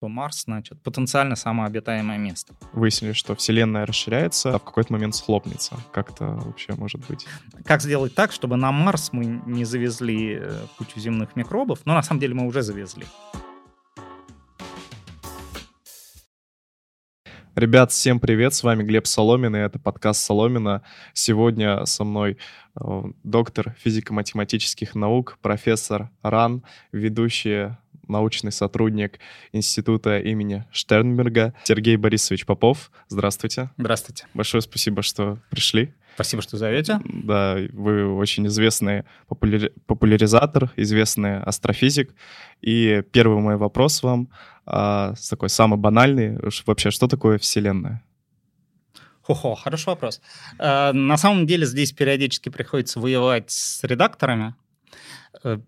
[0.00, 2.54] то Марс, значит, потенциально самообитаемое место.
[2.72, 5.76] Выяснили, что Вселенная расширяется, а в какой-то момент схлопнется.
[5.92, 7.26] Как это вообще может быть?
[7.66, 11.80] Как сделать так, чтобы на Марс мы не завезли э, кучу земных микробов?
[11.84, 13.04] Но на самом деле мы уже завезли.
[17.54, 20.82] Ребят, всем привет, с вами Глеб Соломин, и это подкаст Соломина.
[21.12, 22.38] Сегодня со мной
[22.74, 27.76] э, доктор физико-математических наук, профессор РАН, ведущий
[28.10, 29.18] научный сотрудник
[29.52, 32.90] Института имени Штернберга Сергей Борисович Попов.
[33.08, 33.70] Здравствуйте.
[33.78, 34.26] Здравствуйте.
[34.34, 35.94] Большое спасибо, что пришли.
[36.14, 37.00] Спасибо, что зовете.
[37.04, 39.72] Да, вы очень известный популяри...
[39.86, 42.14] популяризатор, известный астрофизик.
[42.60, 44.28] И первый мой вопрос вам,
[44.66, 48.02] а, такой самый банальный, вообще, что такое Вселенная?
[49.22, 50.20] Хо-хо, хороший вопрос.
[50.58, 54.54] А, на самом деле здесь периодически приходится воевать с редакторами,
[54.92, 55.19] Э,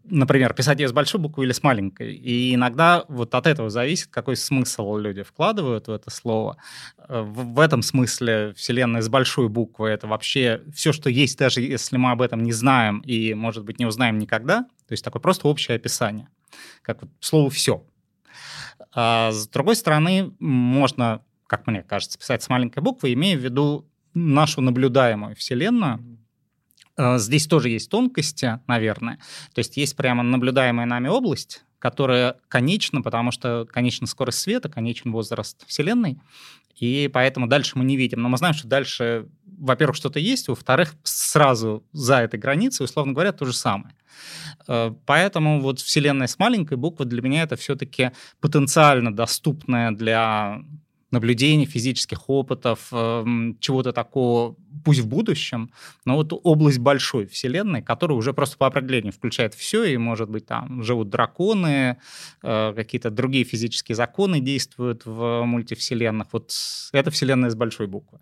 [0.05, 2.15] например, писать ее с большой буквы или с маленькой.
[2.15, 6.57] И иногда вот от этого зависит, какой смысл люди вкладывают в это слово.
[6.99, 11.61] Э, в, в этом смысле Вселенная с большой буквы— это вообще все, что есть, даже
[11.61, 14.63] если мы об этом не знаем и, может быть, не узнаем никогда.
[14.87, 16.29] То есть такое просто общее описание,
[16.83, 17.85] как вот слово «все».
[18.95, 23.89] А с другой стороны, можно, как мне кажется, писать с маленькой буквы, имея в виду
[24.13, 26.22] нашу наблюдаемую Вселенную, Э,
[26.97, 29.19] здесь тоже есть тонкости, наверное.
[29.55, 35.11] То есть есть прямо наблюдаемая нами область, которая конечна, потому что конечна скорость света, конечен
[35.11, 36.19] возраст Вселенной,
[36.77, 38.23] и поэтому дальше мы не видим.
[38.23, 43.33] Но мы знаем, что дальше, во-первых, что-то есть, во-вторых, сразу за этой границей, условно говоря,
[43.33, 43.95] то же самое.
[44.67, 50.63] Э, поэтому вот Вселенная с маленькой буквы для меня это все-таки потенциально доступная для
[51.13, 55.71] наблюдений, физических опытов, эм, чего-то такого, пусть в будущем,
[56.05, 60.47] но вот область большой вселенной, которая уже просто по определению включает все, и, может быть,
[60.47, 61.99] там живут драконы,
[62.43, 66.29] э, какие-то другие физические законы действуют в мультивселенных.
[66.33, 66.53] Вот
[66.93, 68.19] это вселенная с большой буквы.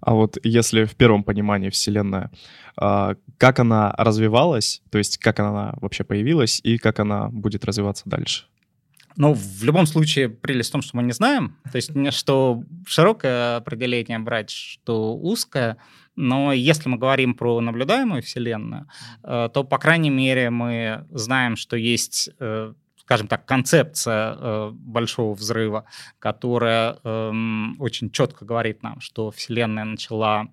[0.00, 2.30] А вот если в первом понимании Вселенная,
[2.76, 8.02] а, как она развивалась, то есть как она вообще появилась и как она будет развиваться
[8.06, 8.44] дальше?
[9.16, 11.56] Ну, в любом случае, прелесть в том, что мы не знаем.
[11.70, 15.76] То есть, что широкое определение брать, что узкое.
[16.16, 18.88] Но если мы говорим про наблюдаемую Вселенную,
[19.22, 25.34] э, то, по крайней мере, мы знаем, что есть э, скажем так, концепция э, большого
[25.34, 25.84] взрыва,
[26.18, 30.48] которая эм, очень четко говорит нам, что Вселенная начала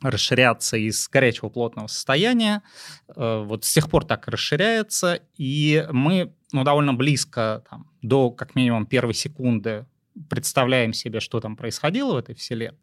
[0.00, 2.62] расширяться из горячего плотного состояния.
[3.08, 8.86] Вот с тех пор так расширяется, и мы ну, довольно близко там, до как минимум
[8.86, 9.86] первой секунды
[10.30, 12.78] представляем себе, что там происходило в этой вселенной.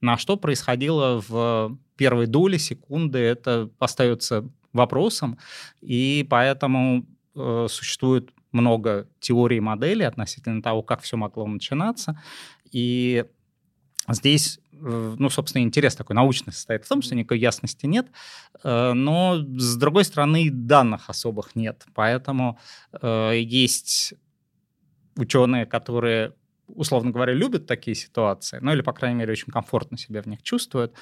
[0.00, 5.38] На что происходило в первой доли секунды, это остается вопросом,
[5.80, 7.06] и поэтому
[7.36, 12.20] э, существует много теорий и моделей относительно того, как все могло начинаться.
[12.72, 13.24] И
[14.08, 18.08] здесь Э, ну, собственно, интерес такой научный состоит в том, что никакой ясности нет,
[18.62, 21.84] э, но, с другой стороны, данных особых нет.
[21.94, 22.58] Поэтому
[23.00, 24.14] э, есть
[25.16, 26.34] ученые, которые
[26.68, 30.42] условно говоря, любят такие ситуации, ну или, по крайней мере, очень комфортно себя в них
[30.42, 30.94] чувствуют.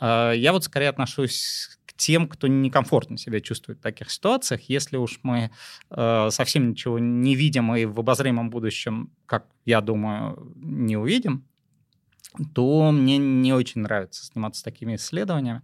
[0.00, 4.60] Я вот скорее отношусь к тем, кто некомфортно себя чувствует в таких ситуациях.
[4.68, 5.50] Если уж мы
[5.88, 11.44] совсем ничего не видим и в обозримом будущем, как я думаю, не увидим,
[12.54, 15.62] то мне не очень нравится заниматься такими исследованиями.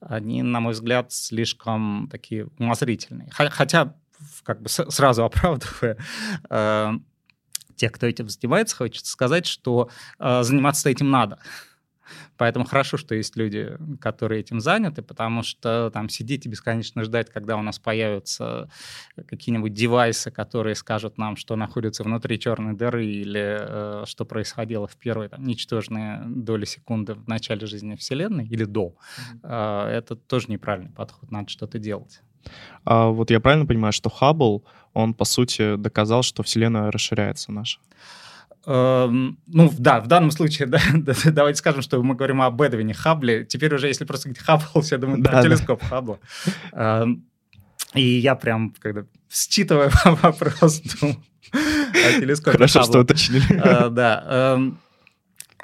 [0.00, 3.30] Они, на мой взгляд, слишком такие умозрительные.
[3.32, 3.96] Хотя,
[4.42, 5.98] как бы сразу оправдывая
[6.50, 6.92] э,
[7.76, 11.38] тех, кто этим занимается, хочется сказать, что э, заниматься этим надо.
[12.36, 17.30] Поэтому хорошо, что есть люди, которые этим заняты, потому что там сидеть и бесконечно ждать,
[17.30, 18.68] когда у нас появятся
[19.26, 24.96] какие-нибудь девайсы, которые скажут нам, что находится внутри черной дыры или э, что происходило в
[24.96, 28.94] первые там, ничтожные доли секунды в начале жизни Вселенной или до,
[29.42, 29.86] mm-hmm.
[29.88, 32.20] э, это тоже неправильный подход, надо что-то делать.
[32.84, 37.80] А вот я правильно понимаю, что Хаббл, он, по сути, доказал, что Вселенная расширяется наша?
[38.66, 40.80] Эм, ну, да, в данном случае, да,
[41.26, 43.44] давайте скажем, что мы говорим об Эдвине Хабле.
[43.44, 45.86] Теперь уже, если просто говорить Хаббл, все думают да, про телескоп да.
[45.86, 46.18] Хаббла.
[46.72, 47.24] Эм,
[47.94, 51.16] и я прям, когда считывая вопрос, думаю
[51.52, 53.44] о телескопе Хорошо, что уточнили.
[53.50, 54.24] Э, да.
[54.26, 54.78] Эм,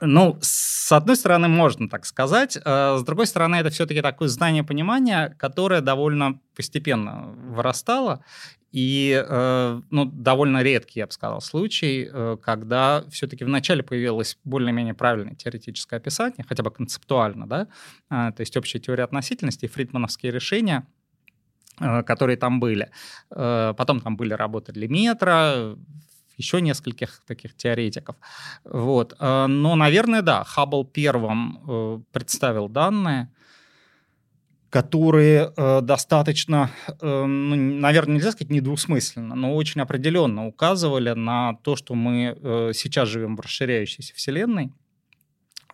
[0.01, 2.59] ну, с одной стороны, можно так сказать.
[2.65, 8.25] Э, с другой стороны, это все-таки такое знание-понимание, которое довольно постепенно вырастало.
[8.73, 14.95] И э, ну, довольно редкий, я бы сказал, случай, э, когда все-таки вначале появилось более-менее
[14.95, 17.67] правильное теоретическое описание, хотя бы концептуально, да,
[18.09, 20.87] то есть общая теория относительности и фридмановские решения,
[21.79, 22.91] которые там были.
[23.31, 25.77] Потом там были работы для метра,
[26.37, 28.17] еще нескольких таких теоретиков.
[28.65, 29.17] Вот.
[29.21, 33.31] Но, наверное, да, Хаббл первым представил данные,
[34.71, 41.75] которые э, достаточно, э, ну, наверное, нельзя сказать недвусмысленно, но очень определенно указывали на то,
[41.75, 44.73] что мы э, сейчас живем в расширяющейся Вселенной.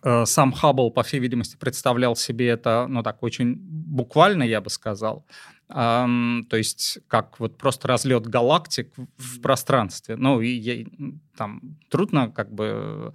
[0.03, 4.69] Э, сам Хаббл, по всей видимости, представлял себе это, ну так, очень буквально, я бы
[4.69, 5.25] сказал.
[5.69, 10.15] Um, то есть как вот просто разлет галактик в пространстве.
[10.15, 10.87] Ну, и, и
[11.35, 13.11] там трудно как бы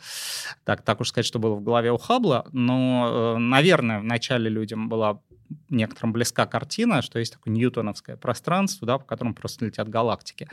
[0.65, 4.91] так, так уж сказать, что было в голове у Хаббла, но, э, наверное, вначале людям
[4.91, 5.21] была
[5.71, 10.47] некоторым близка картина, что есть такое ньютоновское пространство, да, по которому просто летят галактики.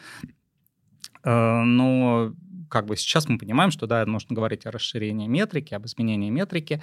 [1.24, 2.34] Э, но
[2.69, 6.81] как бы сейчас мы понимаем, что да, нужно говорить о расширении метрики, об изменении метрики,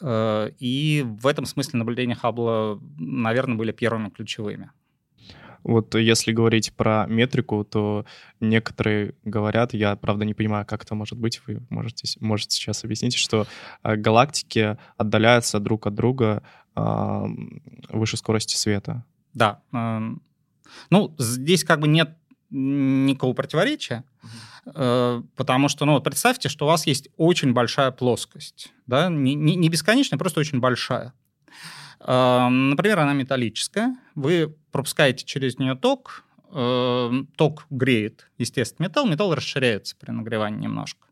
[0.00, 4.70] э, и в этом смысле наблюдения Хаббла, наверное, были первыми ключевыми.
[5.64, 8.06] Вот если говорить про метрику, то
[8.40, 13.14] некоторые говорят, я, правда, не понимаю, как это может быть, вы можете, можете сейчас объяснить,
[13.14, 13.46] что
[13.82, 16.42] э, галактики отдаляются друг от друга
[17.88, 19.04] выше скорости света.
[19.34, 19.62] Да.
[19.72, 20.22] Эм,
[20.90, 22.16] ну, здесь как бы нет
[22.50, 28.70] никакого противоречия, mm потому что, ну, вот представьте, что у вас есть очень большая плоскость,
[28.86, 31.14] да, не, не, не бесконечная, просто очень большая.
[32.00, 39.34] Эм, например, она металлическая, вы пропускаете через нее ток, эм, ток греет, естественно, металл, металл
[39.34, 41.06] расширяется при нагревании немножко.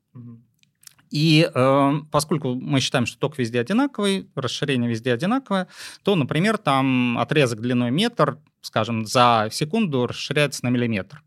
[1.11, 5.69] И э, поскольку мы считаем, что ток везде одинаковый, расширение везде одинаковое,
[6.03, 11.23] то, например, там отрезок длиной метр, скажем, за секунду расширяется на миллиметр.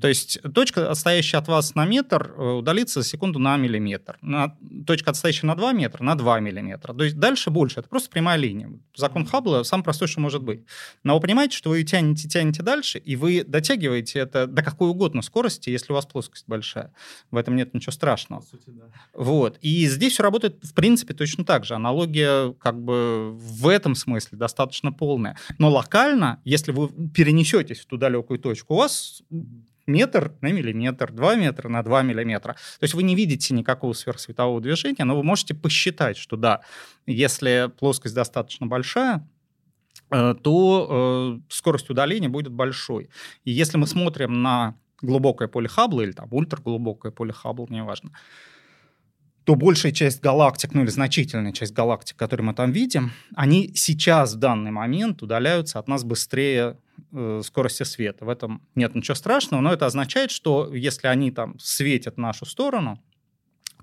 [0.00, 4.18] То есть точка, отстоящая от вас на метр, э, удалится за секунду на миллиметр.
[4.22, 4.56] На,
[4.86, 6.94] точка, отстоящая на 2 метра, на 2 миллиметра.
[6.94, 7.80] То есть дальше больше.
[7.80, 8.70] Это просто прямая линия.
[8.96, 10.64] Закон Хаббла самый простой, что может быть.
[11.02, 15.22] Но вы понимаете, что вы тянете, тянете дальше, и вы дотягиваете это до какой угодно
[15.22, 16.92] скорости, если у вас плоскость большая.
[17.30, 18.40] В этом нет ничего страшного.
[18.40, 18.84] По сути, да.
[19.12, 19.58] Вот.
[19.60, 21.74] И здесь все работает, в принципе, точно так же.
[21.74, 25.36] Аналогия как бы в этом смысле достаточно полная.
[25.58, 29.22] Но локально, если вы перенесетесь в ту далекую точку, у вас
[29.86, 32.54] метр на миллиметр, 2 метра на 2 миллиметра.
[32.54, 36.60] То есть вы не видите никакого сверхсветового движения, но вы можете посчитать, что да,
[37.06, 39.28] если плоскость достаточно большая,
[40.10, 43.10] э, то э, скорость удаления будет большой.
[43.44, 48.12] И если мы смотрим на глубокое поле Хаббла или там ультраглубокое поле Хаббла, неважно,
[49.46, 54.34] то большая часть галактик, ну или значительная часть галактик, которые мы там видим, они сейчас
[54.34, 56.78] в данный момент удаляются от нас быстрее
[57.12, 58.24] э, скорости света.
[58.24, 62.44] В этом нет ничего страшного, но это означает, что если они там светят в нашу
[62.44, 63.00] сторону,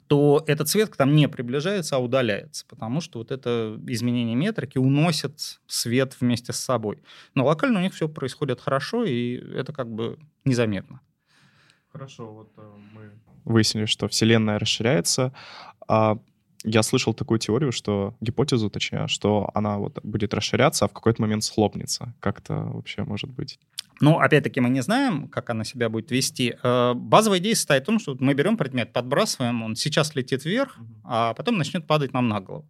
[0.08, 5.62] то этот свет там не приближается, а удаляется, потому что вот это изменение метрики уносит
[5.66, 7.02] свет вместе с собой.
[7.36, 11.00] Но локально у них все происходит хорошо, и это как бы незаметно.
[11.94, 13.12] Хорошо, вот э, мы
[13.46, 15.32] выяснили, что Вселенная расширяется.
[15.88, 16.18] А
[16.64, 21.22] я слышал такую теорию, что гипотезу, точнее, что она вот будет расширяться, а в какой-то
[21.22, 22.16] момент схлопнется.
[22.20, 23.60] Как это вообще может быть?
[24.02, 26.56] Ну, опять-таки, мы не знаем, как она себя будет вести.
[26.64, 30.80] Э, базовая идея состоит в том, что мы берем предмет, подбрасываем, он сейчас летит вверх,
[31.04, 32.68] а потом начнет падать нам на голову.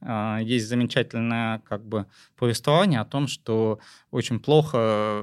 [0.00, 2.06] Э, есть замечательное как бы
[2.36, 3.78] повествование о том, что
[4.10, 5.22] очень плохо,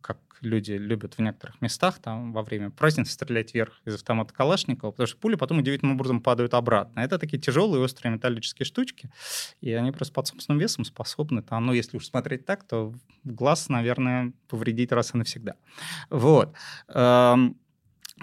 [0.00, 4.90] как люди любят в некоторых местах там во время праздника стрелять вверх из автомата Калашникова,
[4.90, 7.00] потому что пули потом удивительным образом падают обратно.
[7.00, 9.10] Это такие тяжелые острые металлические штучки,
[9.60, 13.68] и они просто под собственным весом способны там, ну, если уж смотреть так, то глаз,
[13.68, 15.54] наверное, повредить раз и навсегда.
[16.08, 16.54] Вот.
[16.88, 17.56] Эм,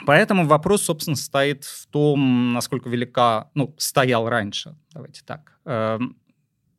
[0.05, 6.17] поэтому вопрос, собственно, стоит в том, насколько велика, ну, стоял раньше, давайте так, эм,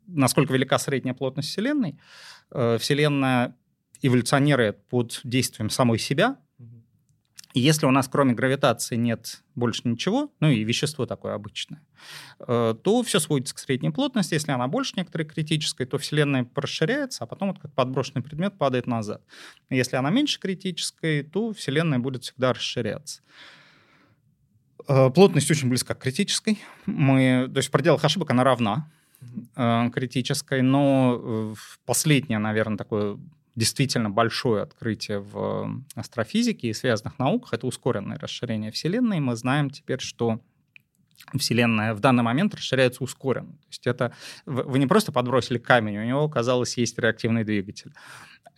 [0.06, 1.98] насколько велика средняя плотность Вселенной.
[2.50, 3.54] Э, Вселенная
[4.02, 6.36] эволюционирует под действием самой себя.
[7.54, 11.80] И если у нас кроме гравитации нет больше ничего, ну и вещество такое обычное,
[12.40, 14.34] э, то все сводится к средней плотности.
[14.34, 18.86] Если она больше некоторой критической, то Вселенная расширяется, а потом вот как подброшенный предмет падает
[18.86, 19.22] назад.
[19.70, 23.22] Если она меньше критической, то Вселенная будет всегда расширяться.
[24.86, 26.58] Э, плотность очень близка к критической.
[26.84, 28.90] Мы, то есть в пределах ошибок она равна
[29.56, 31.54] э, критической, но
[31.86, 33.18] последнее, наверное, такое
[33.58, 39.18] действительно большое открытие в астрофизике и связанных науках— это ускоренное расширение Вселенной.
[39.18, 40.40] Мы знаем теперь, что
[41.36, 43.52] Вселенная в данный момент расширяется ускоренно.
[43.52, 44.14] То есть это
[44.46, 47.92] вы не просто подбросили камень, у него, казалось, есть реактивный двигатель.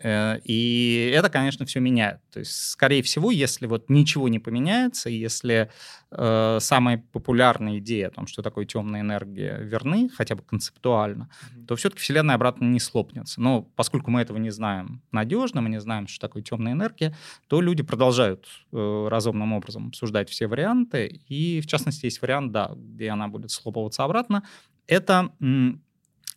[0.02, 2.20] Э, и это, конечно, все меняет.
[2.32, 5.70] То есть, скорее всего, если вот ничего не поменяется, если
[6.10, 11.66] э, самая популярная идея о том, что такое темная энергия, верны, хотя бы концептуально, mm-hmm.
[11.66, 13.40] то все-таки Вселенная обратно не слопнется.
[13.40, 17.14] Но поскольку мы этого не знаем надежно, мы не знаем, что такое темная энергия,
[17.48, 21.20] то люди продолжают э, разумным образом обсуждать все варианты.
[21.28, 24.44] И, в частности, есть вариант, да, где она будет слопываться обратно.
[24.86, 25.30] Это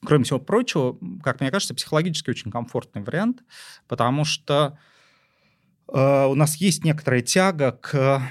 [0.06, 3.44] кроме всего прочего, как мне кажется, психологически очень комфортный вариант,
[3.88, 4.78] потому что
[5.92, 8.22] э, у нас есть некоторая тяга к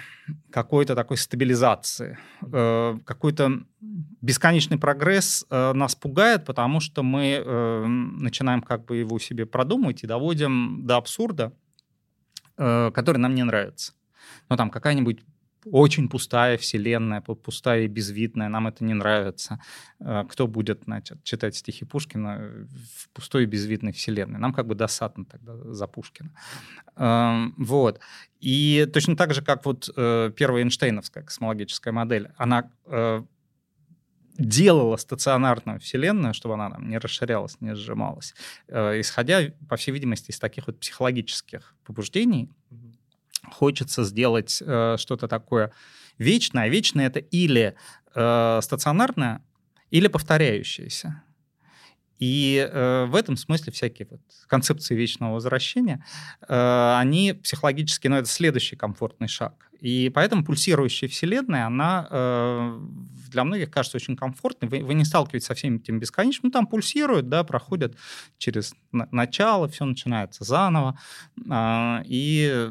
[0.51, 2.19] какой-то такой стабилизации.
[2.53, 9.19] Э, какой-то бесконечный прогресс э, нас пугает, потому что мы э, начинаем как бы его
[9.19, 11.53] себе продумывать и доводим до абсурда,
[12.57, 13.93] э, который нам не нравится.
[14.49, 15.21] Ну, там какая-нибудь
[15.65, 19.61] очень пустая вселенная, пустая и безвидная, нам это не нравится.
[20.01, 24.39] Э, кто будет значит, читать стихи Пушкина в пустой и безвидной вселенной?
[24.39, 26.31] Нам как бы досадно тогда за Пушкина.
[26.97, 28.01] Вот.
[28.41, 33.23] И точно так же, как вот э, первая Эйнштейновская космологическая модель, она э,
[34.37, 38.35] делала стационарную Вселенную, чтобы она там не расширялась, не сжималась,
[38.69, 42.51] исходя, по всей видимости, из таких вот психологических побуждений,
[43.51, 45.73] хочется сделать э, что-то такое
[46.19, 46.65] вечное.
[46.65, 47.75] А вечное это или
[48.15, 49.43] э, стационарное,
[49.91, 51.23] или повторяющееся.
[52.23, 56.05] И э, в этом смысле всякие вот концепции вечного возвращения,
[56.47, 59.73] э, они психологически, ну, это следующий комфортный шаг.
[59.81, 62.79] И поэтому пульсирующая Вселенная, она э,
[63.29, 64.71] для многих кажется очень комфортной.
[64.71, 66.45] Вы, вы не сталкиваетесь со всеми этим бесконечным.
[66.45, 67.97] Ну, там пульсирует, да, проходят
[68.39, 70.97] через начало, все начинается заново.
[71.51, 72.71] Э, и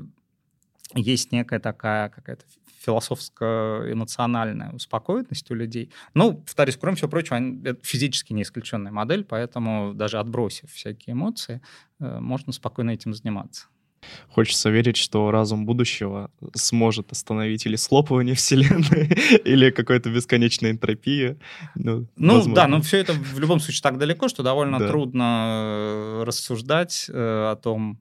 [0.95, 2.45] есть некая такая какая-то
[2.79, 5.91] философская эмоциональная успокоенность у людей.
[6.13, 11.13] Ну, повторюсь, кроме всего прочего, они, это физически не исключенная модель, поэтому даже отбросив всякие
[11.13, 11.61] эмоции,
[11.99, 13.67] э, можно спокойно этим заниматься.
[14.29, 19.07] Хочется верить, что разум будущего сможет остановить или слопывание Вселенной,
[19.45, 21.37] или какой-то бесконечной энтропии.
[21.75, 24.87] Ну, ну да, но все это в любом случае так далеко, что довольно да.
[24.87, 27.99] трудно э, рассуждать э, о том,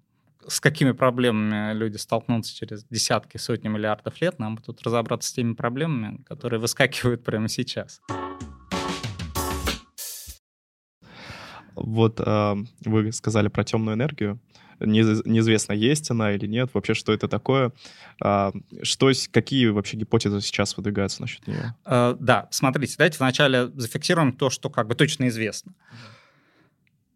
[0.50, 5.54] с какими проблемами люди столкнутся через десятки, сотни миллиардов лет, нам тут разобраться с теми
[5.54, 8.00] проблемами, которые выскакивают прямо сейчас.
[11.76, 14.40] Вот э, вы сказали про темную энергию.
[14.80, 17.73] неизвестно, есть она или нет, вообще, что это такое.
[18.23, 18.50] Э,
[18.83, 21.75] что, какие вообще гипотезы сейчас выдвигаются насчет нее?
[21.87, 25.71] Э, да, смотрите, давайте вначале зафиксируем то, что как бы точно известно.
[25.71, 26.20] Mm-hmm.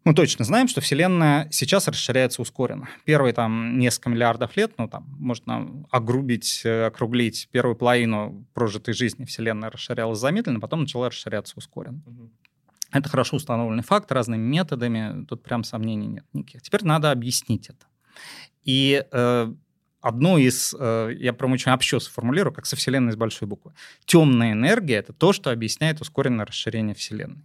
[0.05, 2.87] Мы точно знаем, что Вселенная сейчас расширяется ускоренно.
[3.05, 9.25] Первые там несколько миллиардов лет, ну там можно огрубить, э, округлить первую половину прожитой жизни
[9.25, 12.03] Вселенная расширялась замедленно, потом начала расширяться ускоренно.
[12.05, 12.29] Угу.
[12.91, 16.61] Это хорошо установленный факт разными методами, тут прям сомнений нет никаких.
[16.61, 17.87] Теперь надо объяснить это.
[18.63, 19.53] И э,
[20.01, 23.73] одно из, э, я прям очень общо сформулирую, как со Вселенной с большой буквы.
[24.05, 27.43] Темная энергия— это то, что объясняет ускоренное расширение Вселенной.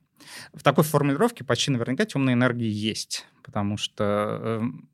[0.53, 4.89] В такой формулировке почти наверняка темной энергии есть, потому что эм,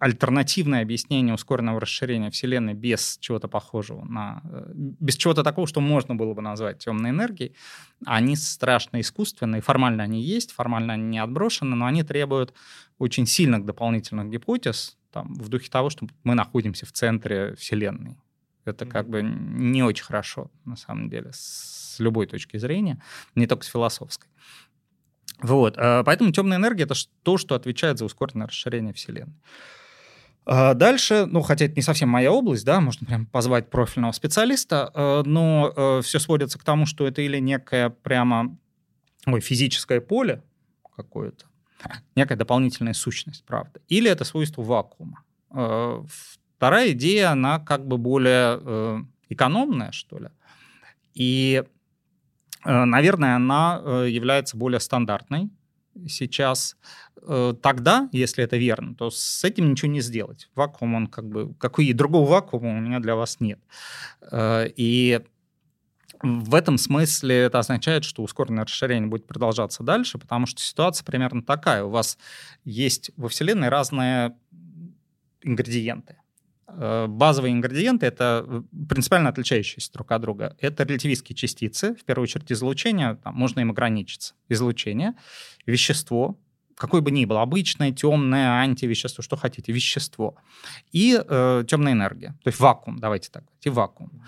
[0.00, 4.40] альтернативное объяснение ускоренного расширения Вселенной без чего-то похожего на...
[4.44, 7.54] Э, без чего-то такого, что можно было бы назвать темной энергией,
[8.06, 9.60] они страшно искусственные.
[9.60, 12.54] Формально они есть, формально они не отброшены, но они требуют
[12.98, 18.16] очень сильных дополнительных гипотез там, в духе того, что мы находимся в центре Вселенной.
[18.64, 23.02] Это как бы не очень хорошо, на самом деле, с любой точки зрения,
[23.34, 24.28] не только с философской.
[25.40, 29.34] Вот, э, поэтому темная энергия— это то, что отвечает за ускоренное расширение Вселенной.
[30.44, 34.90] А дальше, ну, хотя это не совсем моя область, да, можно прям позвать профильного специалиста,
[34.94, 38.58] э, но все сводится к тому, что это или некое прямо
[39.26, 40.42] ой, физическое поле
[40.96, 41.46] какое-то,
[42.16, 45.24] некая дополнительная сущность, правда, или это свойство вакуума.
[46.60, 50.28] Вторая идея, она как бы более экономная, что ли,
[51.14, 51.64] и
[52.64, 55.50] Э, наверное, она э, является более стандартной
[56.06, 56.76] сейчас.
[57.22, 60.48] Э, тогда, если это верно, то с этим ничего не сделать.
[60.54, 61.54] Вакуум, он как бы...
[61.54, 63.60] Какой другого вакуума у меня для вас нет.
[64.32, 65.20] И
[66.22, 71.42] в этом смысле это означает, что ускоренное расширение будет продолжаться дальше, потому что ситуация примерно
[71.42, 71.82] такая.
[71.84, 72.18] У вас
[72.64, 74.36] есть во Вселенной разные
[75.40, 76.19] ингредиенты.
[76.76, 80.56] Э, базовые ингредиенты— это э, принципиально отличающиеся друг от друга.
[80.60, 84.34] Это релятивистские частицы, в первую очередь излучение, там, можно им ограничиться.
[84.48, 85.14] Излучение,
[85.66, 86.38] вещество,
[86.76, 90.36] какое бы ни было, обычное, темное, антивещество, что хотите, вещество.
[90.92, 94.22] И э, темная энергия, то есть вакуум, давайте так, и вакуум.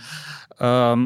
[0.59, 0.97] Э,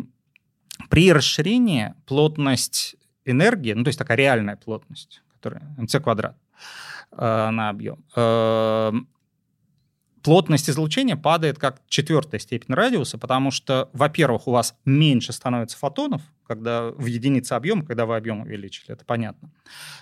[0.91, 6.37] при расширении плотность энергии, ну то есть такая реальная плотность, которая mc квадрат,
[7.13, 8.05] э, на объем.
[8.17, 8.93] Э,
[10.27, 16.21] плотность излучения падает как четвертая степень радиуса, потому что, во-первых, у вас меньше становится фотонов,
[16.49, 19.53] когда в единице объема, когда вы объем увеличили, это понятно.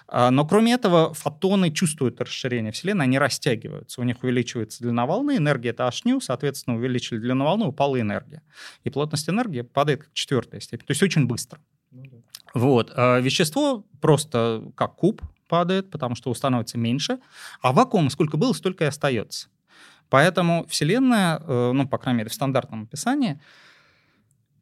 [0.08, 5.36] А, но кроме этого, фотоны чувствуют расширение Вселенной, они растягиваются, у них увеличивается длина волны,
[5.36, 8.40] энергия это h соответственно, увеличили длину волны, упала энергия.
[8.82, 11.60] И плотность энергии падает как четвертая степень, то есть очень быстро.
[11.90, 12.16] Ну, да.
[12.54, 12.94] Вот.
[12.96, 17.18] А вещество просто как куб падает, потому что становится меньше,
[17.60, 19.48] а вакуум сколько было, столько и остается.
[20.11, 23.40] Поэтому Вселенная, э, ну, по крайней мере, в стандартном описании,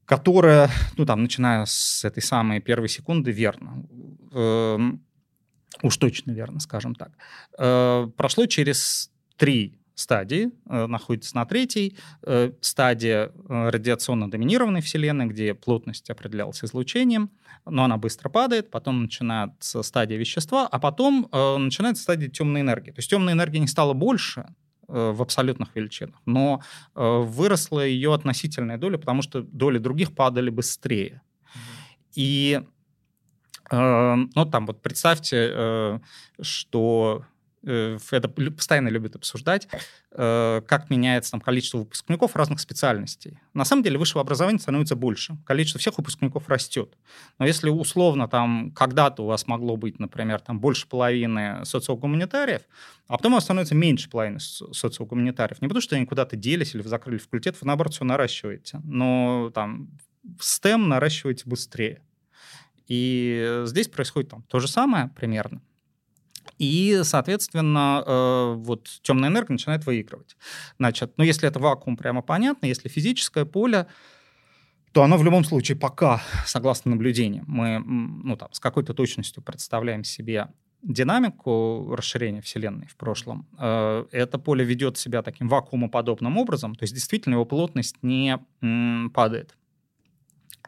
[0.05, 3.85] которая, ну, там, начиная с этой самой первой секунды, верно.
[4.33, 4.79] Э,
[5.83, 7.13] уж точно верно, скажем так.
[7.59, 11.97] Э, прошло через три стадии, э, находится на третьей
[12.61, 13.31] стадии
[13.71, 17.31] радиационно доминированной Вселенной, где плотность определялась излучением,
[17.65, 22.91] но она быстро падает, потом начинается стадия вещества, а потом начинается стадия темной энергии.
[22.91, 24.47] То есть темной энергии не стало больше,
[24.93, 26.63] в абсолютных величинах, но
[26.95, 31.23] э, выросла ее относительная доля, потому что доли других падали быстрее.
[32.15, 32.61] И
[33.71, 36.01] э, ну, там вот представьте,
[36.41, 37.32] что Э,
[37.64, 39.69] это постоянно любят обсуждать,
[40.11, 43.38] э, как меняется там, количество выпускников разных специальностей.
[43.54, 46.97] На самом деле высшего образования становится больше, количество всех выпускников растет.
[47.38, 52.62] Но если условно там когда-то у вас могло быть, например, там больше половины социогуманитариев,
[53.07, 56.83] а потом у вас становится меньше половины социогуманитариев, не потому что они куда-то делись или
[56.83, 59.90] закрыли факультет, вы наоборот все наращиваете, но там
[60.40, 62.02] STEM наращиваете быстрее.
[62.88, 65.62] И здесь происходит там то же самое примерно.
[66.59, 70.37] И, соответственно, э, вот темная энергия начинает выигрывать.
[70.79, 72.67] Значит, ну, если это вакуум, прямо понятно.
[72.67, 73.87] Если физическое поле,
[74.93, 80.05] то оно в любом случае пока, согласно наблюдениям, мы ну, там, с какой-то точностью представляем
[80.05, 80.49] себе
[80.83, 86.95] динамику расширения Вселенной в прошлом, э, это поле ведет себя таким вакуумоподобным образом, то есть
[86.95, 88.39] действительно его плотность не
[89.13, 89.57] падает.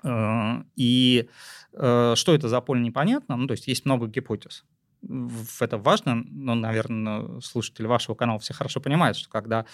[0.03, 1.29] Э, и
[1.77, 3.37] что это за поле, непонятно.
[3.37, 4.65] Ну, то есть есть много гипотез
[5.61, 9.67] это важно, но, наверное, слушатели вашего канала все хорошо понимают, что когда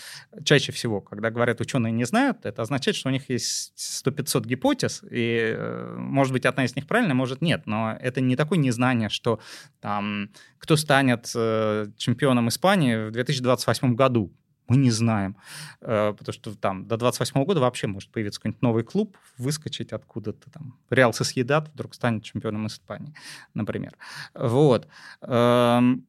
[0.45, 3.73] чаще всего, когда говорят ученые не знают, это означает, что у них есть
[4.07, 8.37] 100-500 гипотез, и, э, может быть, одна из них правильная, может, нет, но это не
[8.37, 9.41] такое незнание, что
[9.81, 14.33] там, кто станет э, чемпионом Испании в 2028 году,
[14.71, 15.37] мы не знаем.
[15.81, 20.51] Э, потому что там до 28 года вообще может появиться какой-нибудь новый клуб, выскочить откуда-то
[20.51, 20.79] там.
[20.91, 23.13] Реал Сосъедат вдруг станет чемпионом Испании,
[23.53, 23.97] например.
[24.33, 24.87] Вот.
[25.23, 26.07] Эм,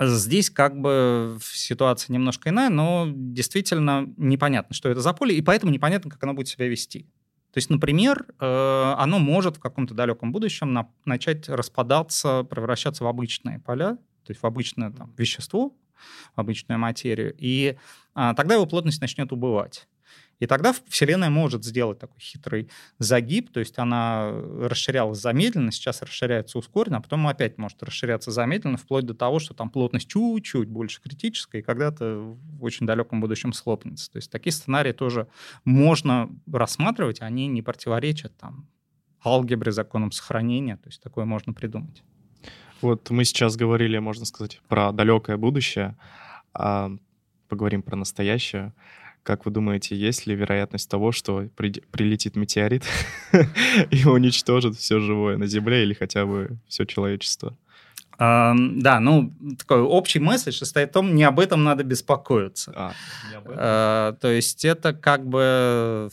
[0.00, 5.70] здесь как бы ситуация немножко иная, но действительно непонятно, что это за поле, и поэтому
[5.70, 7.02] непонятно, как оно будет себя вести.
[7.52, 13.60] То есть, например, э, оно может в каком-то далеком будущем начать распадаться, превращаться в обычные
[13.60, 15.76] поля, то есть в обычное там, вещество,
[16.34, 17.76] обычную материю, и
[18.14, 19.86] а, тогда его плотность начнет убывать.
[20.40, 26.58] И тогда Вселенная может сделать такой хитрый загиб, то есть она расширялась замедленно, сейчас расширяется
[26.58, 31.00] ускоренно, а потом опять может расширяться замедленно, вплоть до того, что там плотность чуть-чуть больше
[31.00, 34.10] критическая, и когда-то в очень далеком будущем слопнется.
[34.10, 35.28] То есть такие сценарии тоже
[35.64, 38.68] можно рассматривать, они не противоречат там
[39.24, 42.02] алгебре, законам сохранения, то есть такое можно придумать.
[42.84, 45.96] Вот мы сейчас говорили, можно сказать, про далекое будущее,
[46.52, 46.90] а
[47.48, 48.74] поговорим про настоящее.
[49.22, 52.84] Как вы думаете, есть ли вероятность того, что при, прилетит метеорит
[53.90, 57.56] и уничтожит все живое на Земле или хотя бы все человечество?
[58.18, 62.72] Uh, да, ну, такой общий месседж состоит в том, не об этом надо беспокоиться.
[62.76, 62.92] А,
[63.30, 63.58] не об этом.
[63.58, 66.10] Uh, то есть это как бы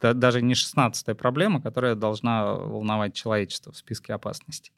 [0.00, 4.72] даже не шестнадцатая проблема, которая должна волновать человечество в списке опасностей.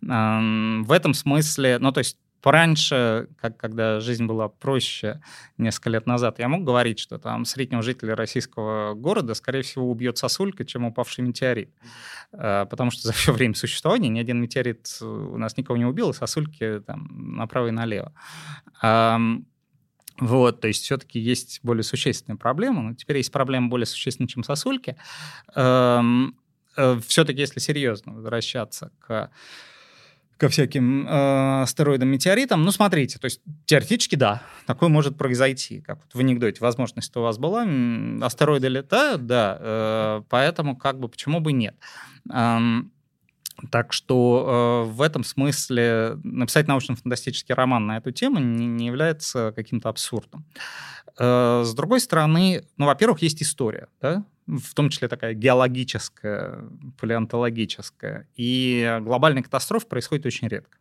[0.00, 5.20] В этом смысле, ну, то есть Пораньше, как, когда жизнь была проще
[5.58, 10.16] несколько лет назад, я мог говорить, что там среднего жителя российского города, скорее всего, убьет
[10.16, 11.70] сосулька, чем упавший метеорит.
[12.32, 16.10] А, потому что за все время существования ни один метеорит у нас никого не убил,
[16.10, 18.14] и сосульки там направо и налево.
[20.20, 24.44] Вот, то есть все-таки есть более существенные проблемы, но теперь есть проблемы более существенные, чем
[24.44, 24.96] сосульки.
[25.54, 26.36] Эм,
[26.76, 29.30] э, все-таки, если серьезно возвращаться к
[30.40, 32.62] ко всяким э, астероидам, метеоритам.
[32.62, 35.82] Ну, смотрите, то есть теоретически, да, такое может произойти.
[35.82, 37.66] Как вот в анекдоте, возможность у вас была,
[38.22, 41.76] астероиды летают, да, э, поэтому как бы почему бы нет.
[42.32, 42.90] Эм,
[43.70, 49.52] так что э, в этом смысле написать научно-фантастический роман на эту тему не, не является
[49.54, 50.44] каким-то абсурдом.
[51.18, 56.64] Э, с другой стороны, ну, во-первых, есть история, да, в том числе такая геологическая,
[56.98, 60.79] палеонтологическая, и глобальная катастрофа происходит очень редко.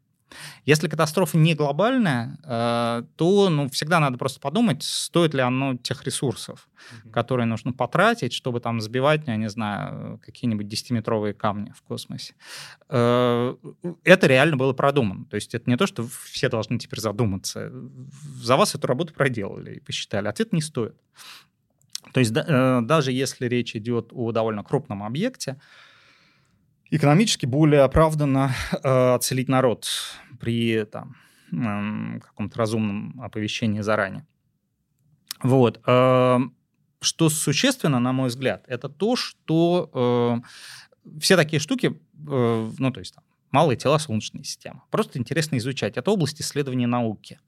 [0.65, 6.04] Если катастрофа не глобальная, э, то ну, всегда надо просто подумать, стоит ли оно тех
[6.04, 7.12] ресурсов, mm-hmm.
[7.12, 12.34] которые нужно потратить, чтобы там сбивать, я не знаю, какие-нибудь 10-метровые камни в космосе.
[12.89, 13.56] Э,
[14.04, 15.26] это реально было продумано.
[15.26, 17.72] То есть это не то, что все должны теперь задуматься.
[18.42, 20.28] За вас эту работу проделали и посчитали.
[20.28, 20.96] Ответ не стоит.
[22.13, 25.60] То есть э, даже если речь идет о довольно крупном объекте,
[26.89, 29.88] экономически более оправданно э, отселить народ
[30.39, 31.15] при там,
[31.52, 34.25] э, каком-то разумном оповещении заранее.
[35.41, 35.82] Вот.
[35.86, 36.39] Э,
[37.02, 40.43] что существенно, на мой взгляд, это то, что
[41.06, 45.58] э, все такие штуки, э, ну, то есть там, малые тела Солнечной системы, просто интересно
[45.58, 45.97] изучать.
[45.97, 47.39] Это область исследования науки.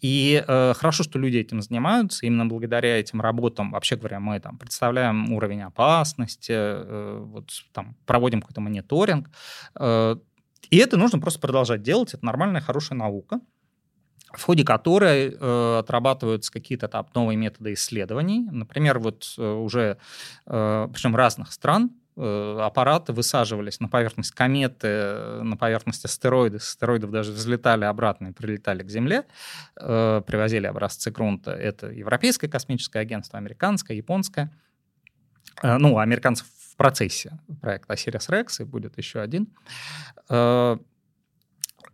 [0.00, 2.24] И э, хорошо, что люди этим занимаются.
[2.26, 8.40] Именно благодаря этим работам, вообще говоря, мы там представляем уровень опасности, э, вот там проводим
[8.40, 9.28] какой-то мониторинг.
[9.78, 10.16] Э,
[10.70, 12.14] и это нужно просто продолжать делать.
[12.14, 13.40] Это нормальная, хорошая наука
[14.32, 18.46] в ходе которой э, отрабатываются какие-то там новые методы исследований.
[18.50, 19.98] Например, вот э, уже,
[20.46, 26.62] э, причем разных стран, аппараты высаживались на поверхность кометы, на поверхность астероидов.
[26.62, 29.24] С астероидов даже взлетали обратно и прилетали к Земле,
[29.76, 31.52] э, привозили образцы грунта.
[31.52, 34.50] Это Европейское космическое агентство, американское, японское.
[35.62, 39.48] Э, ну, американцев в процессе проекта Осирис Рекс, и будет еще один.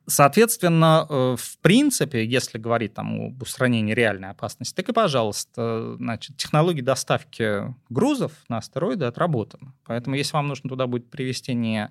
[0.07, 6.37] Соответственно, э, в принципе, если говорить там об устранении реальной опасности, так и, пожалуйста, значит,
[6.37, 9.73] технологии доставки грузов на астероиды отработаны.
[9.85, 11.91] Поэтому, если вам нужно туда будет привезти не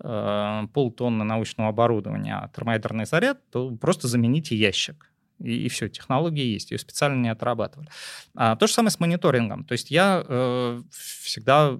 [0.00, 5.10] э, полтонны научного оборудования, а термоядерный заряд, то просто замените ящик.
[5.38, 7.88] И, и все, технологии есть, ее специально не отрабатывали.
[8.34, 9.64] А, то же самое с мониторингом.
[9.64, 11.78] То есть я э, всегда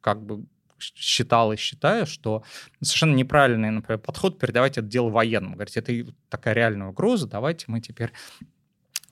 [0.00, 0.44] как бы
[0.82, 2.42] считал и считаю, что
[2.80, 5.54] совершенно неправильный, например, подход передавать это дело военным.
[5.54, 5.92] Говорить, это
[6.28, 8.12] такая реальная угроза, давайте мы теперь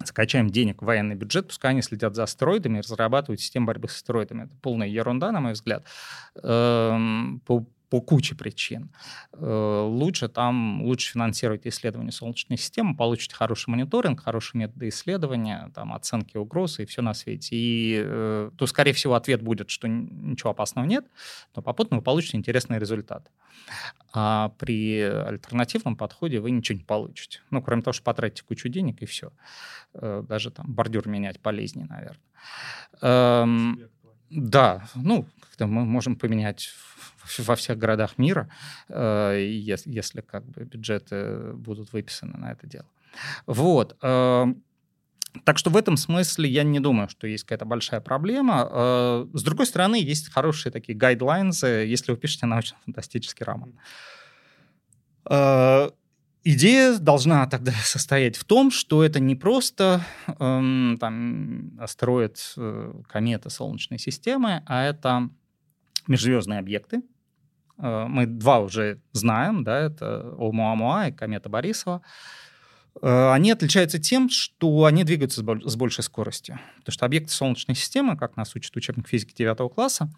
[0.05, 3.97] закачаем денег в военный бюджет, пускай они следят за астероидами и разрабатывают систему борьбы с
[3.97, 4.45] астероидами.
[4.45, 5.85] Это полная ерунда, на мой взгляд.
[6.43, 7.43] Эм,
[7.91, 8.91] по куче причин.
[9.33, 15.93] Э, лучше там, лучше финансировать исследования Солнечной системы, получить хороший мониторинг, хорошие методы исследования, там,
[15.93, 17.57] оценки угроз и все на свете.
[17.57, 21.05] И э, то, скорее всего, ответ будет, что ничего опасного нет,
[21.57, 23.29] но попутно вы получите интересный результат.
[24.13, 27.41] А при альтернативном подходе вы ничего не получите.
[27.51, 29.33] Ну, кроме того, что потратите кучу денег и все.
[29.95, 33.91] Э, даже там бордюр менять полезнее, наверное.
[34.31, 36.71] Да, ну, как-то мы можем поменять
[37.39, 38.49] во всех городах мира,
[38.89, 42.87] э, если, если как бы бюджеты будут выписаны на это дело.
[43.47, 43.97] Вот.
[44.03, 44.47] Э,
[45.45, 48.69] так что в этом смысле я не думаю, что есть какая-то большая проблема.
[48.71, 53.75] Э, с другой стороны, есть хорошие такие гайдлайнсы, если вы пишете научно-фантастический роман.
[56.43, 60.05] Идея должна тогда состоять в том, что это не просто
[60.39, 65.29] эм, там, астероид, э, комета Солнечной системы, а это
[66.07, 67.03] межзвездные объекты.
[67.79, 72.03] Э, мы два уже знаем, да, это Оumuamua и комета Борисова.
[73.03, 76.59] Э, они отличаются тем, что они двигаются с большей скоростью.
[76.79, 80.11] Потому что объекты Солнечной системы, как нас учит учебник физики 9 класса,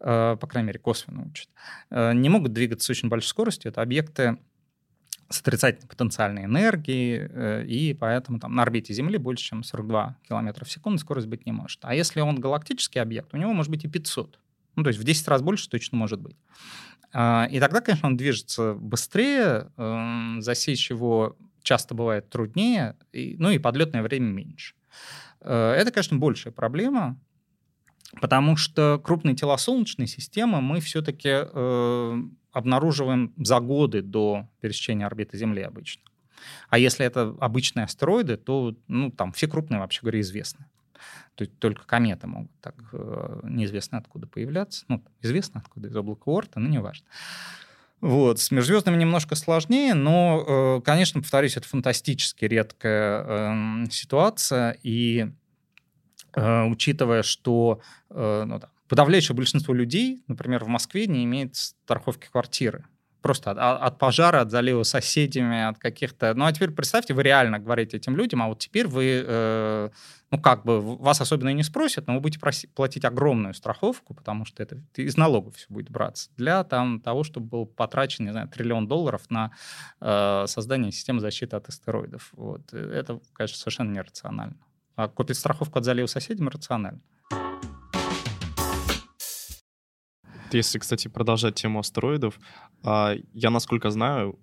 [0.00, 1.48] э, по крайней мере, косвенно учат,
[1.90, 3.70] не могут двигаться с очень большой скоростью.
[3.70, 4.38] Это объекты
[5.28, 10.70] с отрицательной потенциальной энергией, и поэтому там на орбите Земли больше, чем 42 км в
[10.70, 11.80] секунду скорость быть не может.
[11.82, 14.38] А если он галактический объект, у него может быть и 500.
[14.76, 16.36] Ну, то есть в 10 раз больше точно может быть.
[17.12, 23.58] А, и тогда, конечно, он движется быстрее, эм, засечь его часто бывает труднее, ну и
[23.58, 24.74] подлетное время меньше.
[25.40, 27.20] Э, это, конечно, большая проблема,
[28.20, 35.36] потому что крупные тела Солнечной системы мы все-таки э, обнаруживаем за годы до пересечения орбиты
[35.36, 36.02] Земли обычно.
[36.68, 40.66] А если это обычные астероиды, то ну, там все крупные, вообще говоря, известны.
[41.34, 44.84] То есть только кометы могут так э, неизвестно откуда появляться.
[44.88, 47.06] Ну, известно откуда, из облака Орта, но неважно.
[48.00, 48.40] Вот.
[48.40, 54.76] С межзвездными немножко сложнее, но, э, конечно, повторюсь, это фантастически редкая эм, ситуация.
[54.82, 55.28] И
[56.34, 62.84] э, учитывая, что ну, да, подавляющее большинство людей, например, в Москве не имеет страховки квартиры
[63.22, 66.34] просто от, от пожара, от залива соседями, от каких-то...
[66.34, 69.90] Ну, а теперь представьте, вы реально говорите этим людям, а вот теперь вы, э,
[70.30, 74.12] ну, как бы, вас особенно и не спросят, но вы будете проси, платить огромную страховку,
[74.12, 78.32] потому что это из налогов все будет браться, для там, того, чтобы был потрачен, не
[78.32, 79.52] знаю, триллион долларов на
[80.00, 82.30] э, создание системы защиты от астероидов.
[82.32, 82.72] Вот.
[82.74, 84.56] Это, конечно, совершенно нерационально.
[84.96, 87.00] А купить страховку от залива соседям рационально.
[90.56, 92.38] Если, кстати, продолжать тему астероидов,
[92.82, 94.38] а, я, насколько знаю,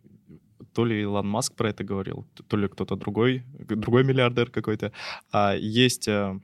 [0.74, 4.92] то ли Илон Маск про это говорил, то ли кто-то другой, другой миллиардер какой-то.
[5.32, 6.40] А, есть э,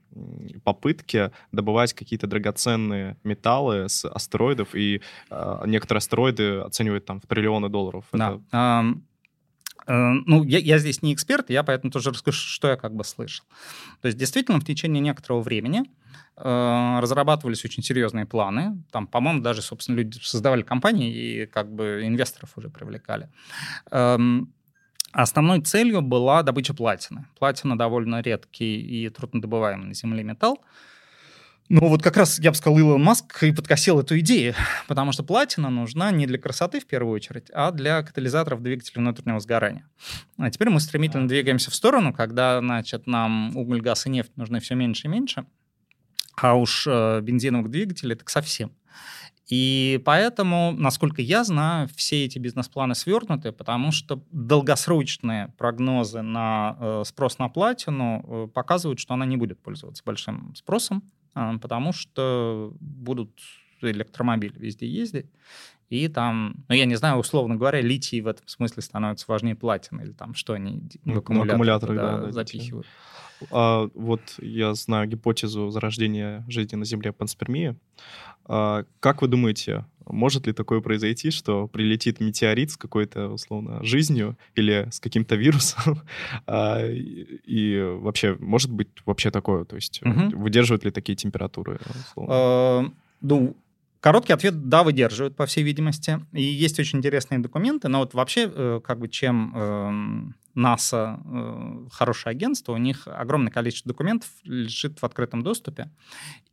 [0.63, 7.69] попытки добывать какие-то драгоценные металлы с астероидов, и а, некоторые астероиды оценивают там в триллионы
[7.69, 8.05] долларов.
[8.11, 8.39] Да.
[8.49, 8.95] Это...
[9.87, 13.45] Ну, я, я здесь не эксперт, я поэтому тоже расскажу, что я как бы слышал.
[14.01, 15.85] То есть, действительно, в течение некоторого времени
[16.37, 18.83] Э, разрабатывались очень серьезные планы.
[18.91, 23.29] Там, по-моему, даже, собственно, люди создавали компании и как бы инвесторов уже привлекали.
[23.91, 24.53] Эм,
[25.13, 27.25] основной целью была добыча платины.
[27.39, 30.59] Платина довольно редкий и труднодобываемый на Земле металл.
[31.67, 34.53] Ну вот как раз, я бы сказал, Илон Маск и подкосил эту идею,
[34.87, 39.39] потому что платина нужна не для красоты в первую очередь, а для катализаторов двигателей внутреннего
[39.39, 39.89] сгорания.
[40.37, 44.59] А теперь мы стремительно двигаемся в сторону, когда, значит, нам уголь, газ и нефть нужны
[44.59, 45.47] все меньше и меньше,
[46.35, 48.71] а уж э, бензиновых двигателей так совсем.
[49.47, 57.03] И поэтому, насколько я знаю, все эти бизнес-планы свернуты, потому что долгосрочные прогнозы на э,
[57.05, 61.11] спрос на платину э, показывают, что она не будет пользоваться большим спросом,
[61.61, 63.31] потому что будут
[63.81, 65.27] электромобили везде ездить,
[65.89, 70.01] и там, ну, я не знаю, условно говоря, литий в этом смысле становится важнее платины,
[70.01, 72.87] или там что они ну, в аккумуляторы, аккумуляторы да, да, запихивают.
[73.51, 77.75] А, вот я знаю гипотезу зарождения жизни на Земле панспермии.
[78.45, 84.37] А, как вы думаете, может ли такое произойти, что прилетит метеорит с какой-то, условно, жизнью
[84.55, 86.01] или с каким-то вирусом?
[86.47, 89.65] а, и, вообще, может быть вообще такое?
[89.65, 90.37] То есть угу.
[90.37, 91.79] выдерживают ли такие температуры?
[92.17, 92.85] А,
[93.21, 93.55] ну,
[94.05, 96.23] Короткий ответ– да, выдерживают, по всей видимости.
[96.31, 101.87] И есть очень интересные документы, но вот вообще, э, как бы, чем эм, НАСА э,
[101.91, 105.89] хорошее агентство, у них огромное количество документов лежит в открытом доступе.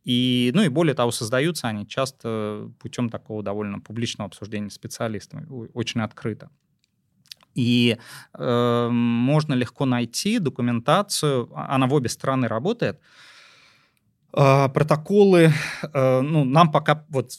[0.03, 6.01] И, ну и более того, создаются они часто путем такого довольно публичного обсуждения специалистами, очень
[6.01, 6.49] открыто.
[7.53, 7.99] И
[8.33, 13.32] э, можно легко найти документацию, она в обе стороны работает, э,
[14.33, 15.51] протоколы,
[15.93, 17.33] э, ну, нам пока вот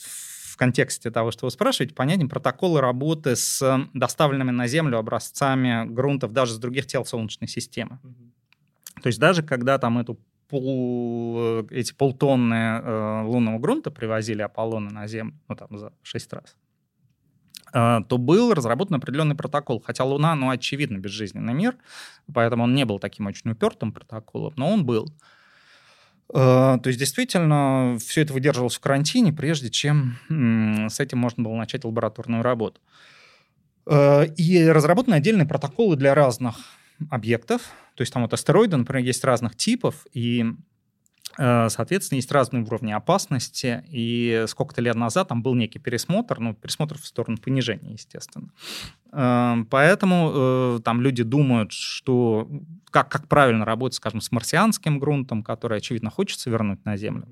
[0.55, 3.61] в контексте того, что вы спрашиваете, понятен протоколы работы с
[3.93, 7.99] доставленными на Землю образцами грунтов даже с других тел Солнечной системы.
[8.05, 9.03] Mm-hmm.
[9.03, 14.91] То есть даже когда там эту пол, э, эти полтонны э, лунного грунта привозили Аполлоны
[14.91, 16.57] на Землю, ну там за 6 раз,
[17.73, 19.83] э, то был разработан определенный протокол.
[19.85, 21.77] Хотя Луна, ну, очевидно, безжизненный мир,
[22.33, 25.09] поэтому он не был таким очень упертым протоколом, но он был.
[25.09, 25.34] Э,
[26.33, 30.19] то есть действительно все это выдерживалось в карантине, прежде чем
[30.89, 32.81] с этим можно было начать лабораторную работу.
[33.87, 36.57] Э, и разработаны отдельные протоколы для разных
[37.11, 37.63] объектов.
[37.95, 40.74] То есть там вот астероиды, например, есть разных типов, и Э,
[41.37, 46.99] соответственно, есть разные уровни опасности, и сколько-то лет назад там был некий пересмотр, ну, пересмотр
[46.99, 48.51] в сторону понижения, естественно.
[49.13, 52.49] Эм, поэтому э, там люди думают, что
[52.91, 57.27] как, как правильно работать, скажем, с марсианским грунтом, который, очевидно, хочется вернуть на Землю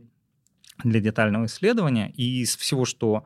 [0.84, 3.24] для детального исследования, и из всего, что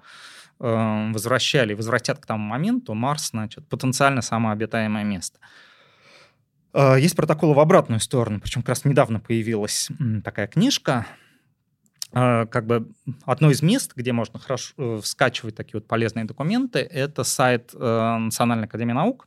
[0.61, 5.39] э, возвращали, возвратят к тому моменту, Марс, значит, потенциально самообитаемое место.
[6.77, 9.89] А, есть протоколы в обратную сторону, причем как раз недавно появилась
[10.23, 11.07] такая книжка,
[12.13, 12.93] а, как бы
[13.25, 18.17] одно из мест, где можно хорошо э, скачивать такие вот полезные документы, это сайт э,
[18.19, 19.27] Национальной академии наук,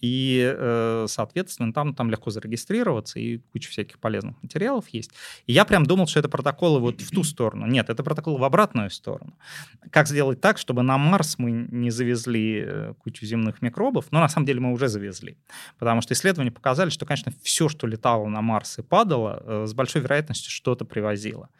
[0.00, 5.10] и, э, соответственно, там, там легко зарегистрироваться, и куча всяких полезных материалов есть.
[5.46, 7.66] И я прям думал, что это протоколы вот в ту сторону.
[7.66, 9.36] Нет, это протоколы в обратную сторону.
[9.90, 14.06] Как сделать так, чтобы на Марс мы не завезли э, кучу земных микробов?
[14.10, 15.36] Но на самом деле мы уже завезли.
[15.78, 20.02] Потому что исследования показали, что, конечно, все, что летало на Марс и падало, с большой
[20.02, 21.50] вероятностью что-то привозило.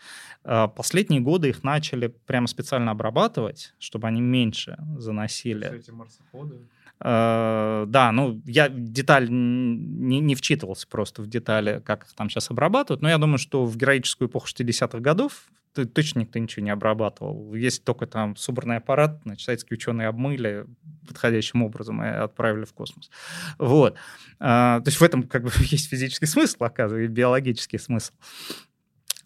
[0.43, 5.79] Последние годы их начали прямо специально обрабатывать, чтобы они меньше заносили.
[5.79, 6.67] Эти марсоходы?
[7.01, 12.51] Э, да, ну, я деталь не, не вчитывался просто в детали, как их там сейчас
[12.51, 15.49] обрабатывают, но я думаю, что в героическую эпоху 60-х годов
[15.93, 17.53] точно никто ничего не обрабатывал.
[17.55, 20.67] Есть только там суборный аппарат, значит, советские ученые обмыли
[21.09, 23.11] подходящим образом и отправили в космос.
[23.59, 23.97] Вот.
[24.39, 28.13] А, то есть в этом как бы есть физический смысл, оказывается, и биологический смысл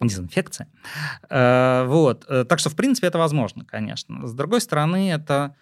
[0.01, 0.69] дезинфекция.
[1.29, 2.25] А, вот.
[2.29, 4.27] Э, так что, в принципе, это возможно, конечно.
[4.27, 5.55] С другой стороны, это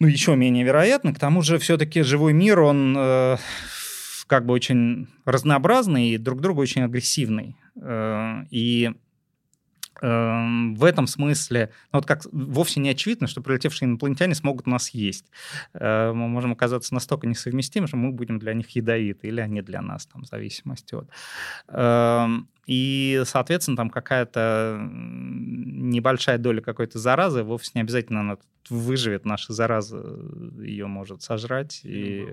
[0.00, 1.14] ну, еще менее вероятно.
[1.14, 3.36] К тому же все-таки живой мир, он э,
[4.26, 7.56] как бы очень разнообразный и друг другу очень агрессивный.
[7.80, 8.92] Э, и
[10.00, 14.90] Эм, в этом смысле, ну, вот как вовсе не очевидно, что прилетевшие инопланетяне смогут нас
[14.90, 15.26] есть.
[15.74, 19.82] Э, мы можем оказаться настолько несовместимы, что мы будем для них ядовиты, или они для
[19.82, 21.10] нас, там, в зависимости от.
[22.68, 28.36] И, соответственно, там какая-то небольшая доля какой-то заразы, вовсе не обязательно она
[28.68, 29.96] выживет, наша зараза
[30.58, 31.80] ее может сожрать.
[31.84, 32.26] И...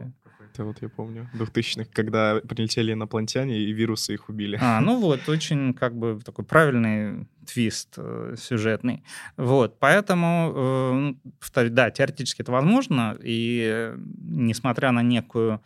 [0.52, 4.60] Это вот я помню, 2000-х, когда прилетели инопланетяне и вирусы их убили.
[4.62, 9.06] А, ну вот, очень как бы такой правильный твист э, сюжетный.
[9.38, 15.62] Вот, поэтому, э, ну, повторю, да, теоретически это возможно, и э, несмотря на некую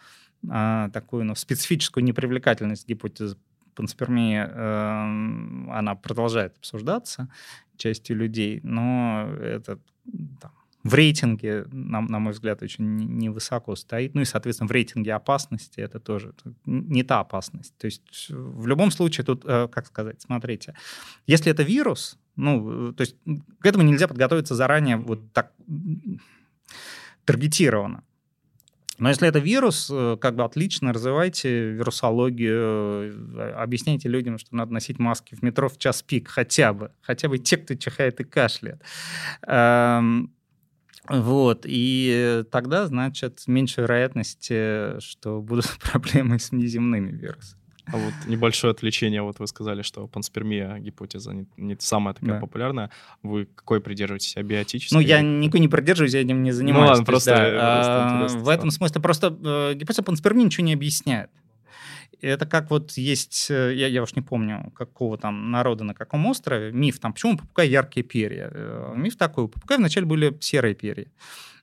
[0.48, 3.36] э, такую ну, специфическую непривлекательность гипотезы
[3.80, 7.30] панспермии, э, она продолжает обсуждаться
[7.78, 9.80] частью людей, но это
[10.42, 10.52] там,
[10.84, 14.16] в рейтинге, на, на мой взгляд, очень невысоко стоит.
[14.16, 16.34] Ну и, соответственно, в рейтинге опасности это тоже
[16.66, 17.74] не та опасность.
[17.78, 20.76] То есть в любом случае тут, э, как сказать, смотрите,
[21.26, 23.16] если это вирус, ну, то есть
[23.60, 25.54] к этому нельзя подготовиться заранее вот так
[27.24, 28.04] таргетированно.
[29.00, 34.74] Но если это вирус, э, как бы отлично развивайте вирусологию, э, объясняйте людям, что надо
[34.74, 36.92] носить маски в метро в час пик хотя бы.
[37.02, 38.82] Хотя бы те, кто чихает и кашляет.
[39.48, 40.34] Эм,
[41.08, 47.59] вот, и тогда, значит, меньше вероятности, что будут проблемы с внеземными вирусами.
[47.92, 52.40] А вот небольшое отвлечение, вот вы сказали, что панспермия гипотеза не, не самая такая да.
[52.40, 52.92] популярная.
[53.24, 54.96] Вы какой придерживаетесь, абиотической?
[54.96, 56.84] Ну, я никакой не придерживаюсь, я этим не занимаюсь.
[56.84, 60.74] Ну ладно, просто, да, а, просто В этом смысле просто э, гипотеза панспермии ничего не
[60.74, 61.30] объясняет.
[62.22, 66.26] Это как вот есть, э, я, я уж не помню, какого там народа на каком
[66.26, 68.52] острове, миф там, почему у попугая яркие перья?
[68.54, 71.08] Э, миф такой, у попугая вначале были серые перья.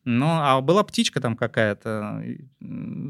[0.09, 2.23] Ну, а была птичка там какая-то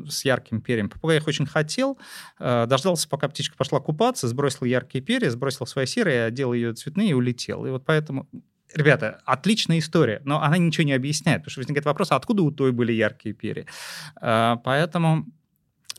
[0.08, 0.88] с ярким перьем.
[0.88, 1.98] Попугай их очень хотел,
[2.40, 7.10] э, дождался, пока птичка пошла купаться, сбросил яркие перья, сбросил свои серые, одел ее цветные
[7.10, 7.66] и улетел.
[7.66, 8.26] И вот поэтому
[8.74, 12.50] Ребята, отличная история, но она ничего не объясняет, потому что возникает вопрос, а откуда у
[12.50, 13.64] той были яркие перья.
[14.20, 15.26] Поэтому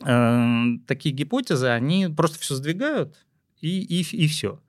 [0.04, 3.16] э, такие гипотезы, они просто все сдвигают,
[3.60, 4.60] и, и, и все.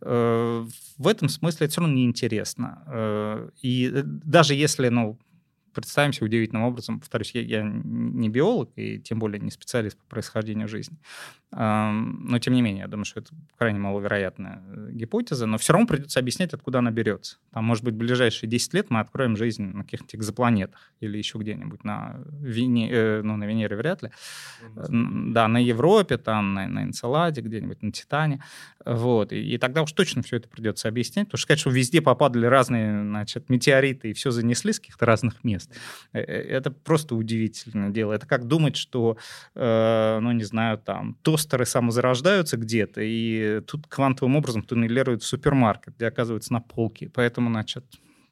[0.00, 0.66] Э,
[0.98, 2.82] в этом смысле это все равно неинтересно.
[2.86, 5.18] Э, и даже если, ну,
[5.74, 10.68] представимся удивительным образом, повторюсь, я, я не биолог и тем более не специалист по происхождению
[10.68, 10.98] жизни,
[11.56, 15.86] но тем не менее, я думаю, что это крайне маловероятная э, гипотеза, но все равно
[15.86, 17.36] придется объяснять, откуда она берется.
[17.52, 21.38] Там, может быть, в ближайшие 10 лет мы откроем жизнь на каких-то экзопланетах или еще
[21.38, 24.10] где-нибудь на, Вене, э, ну, на Венере вряд ли.
[24.74, 28.42] Да, на Европе, там, на, на Энцеладе, где-нибудь на Титане.
[28.84, 29.32] Вот.
[29.32, 32.46] И, и тогда уж точно все это придется объяснять, потому что сказать, что везде попадали
[32.46, 35.70] разные значит, метеориты и все занесли с каких-то разных мест,
[36.12, 38.12] э, это просто удивительное дело.
[38.12, 39.16] Это как думать, что,
[39.54, 45.96] ну, не знаю, там, то тостеры самозарождаются где-то, и тут квантовым образом туннелируют в супермаркет,
[45.96, 47.10] где оказывается на полке.
[47.12, 47.84] Поэтому, значит,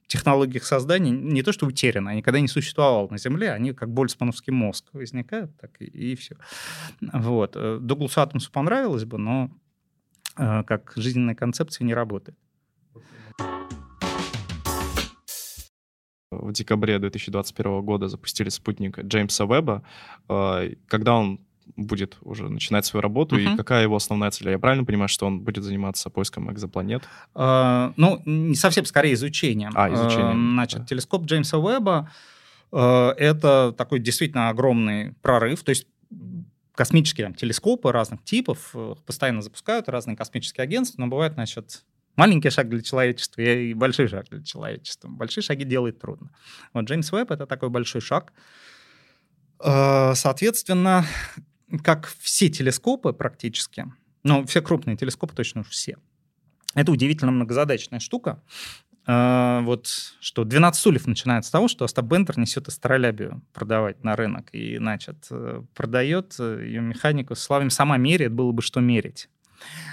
[0.07, 3.93] технологии их создания не то что утеряны, они никогда не существовали на Земле, они как
[3.93, 6.37] больцмановский мозг возникают, так и, и все.
[7.01, 7.53] Вот.
[7.57, 9.51] Э, Дугласу Атомсу понравилось бы, но
[10.39, 12.39] э, как жизненная концепция не работает.
[16.31, 19.83] В декабре 2021 года запустили спутник Джеймса Веба.
[20.29, 21.41] Э, когда он
[21.77, 23.55] будет уже начинать свою работу, uh-huh.
[23.55, 24.51] и какая его основная цель?
[24.51, 27.03] Я правильно понимаю, что он будет заниматься поиском экзопланет?
[27.35, 29.73] Uh, ну, не совсем, скорее изучением.
[29.75, 30.51] А, изучением.
[30.51, 30.87] Uh, значит, да.
[30.87, 32.11] телескоп Джеймса Уэбба
[32.71, 35.87] uh, это такой действительно огромный прорыв, то есть
[36.75, 41.85] космические там, телескопы разных типов э, постоянно запускают разные космические агентства, но бывает, значит,
[42.17, 45.09] маленький шаг для человечества и большой шаг для человечества.
[45.09, 46.31] Большие шаги делать трудно.
[46.73, 48.33] Вот Джеймс Уэбб— это такой большой шаг.
[49.59, 51.07] Соответственно,
[51.83, 53.87] как все телескопы практически,
[54.23, 55.97] ну, все крупные телескопы точно уж все,
[56.75, 58.43] это удивительно многозадачная штука.
[59.05, 59.89] Uh, вот
[60.21, 64.49] что 12 стульев начинается с того, что Остап Бендер несет астролябию продавать на рынок.
[64.53, 67.35] И, значит, э, продает э, ее механику.
[67.35, 69.29] Славим сама меряет, было бы что мерить.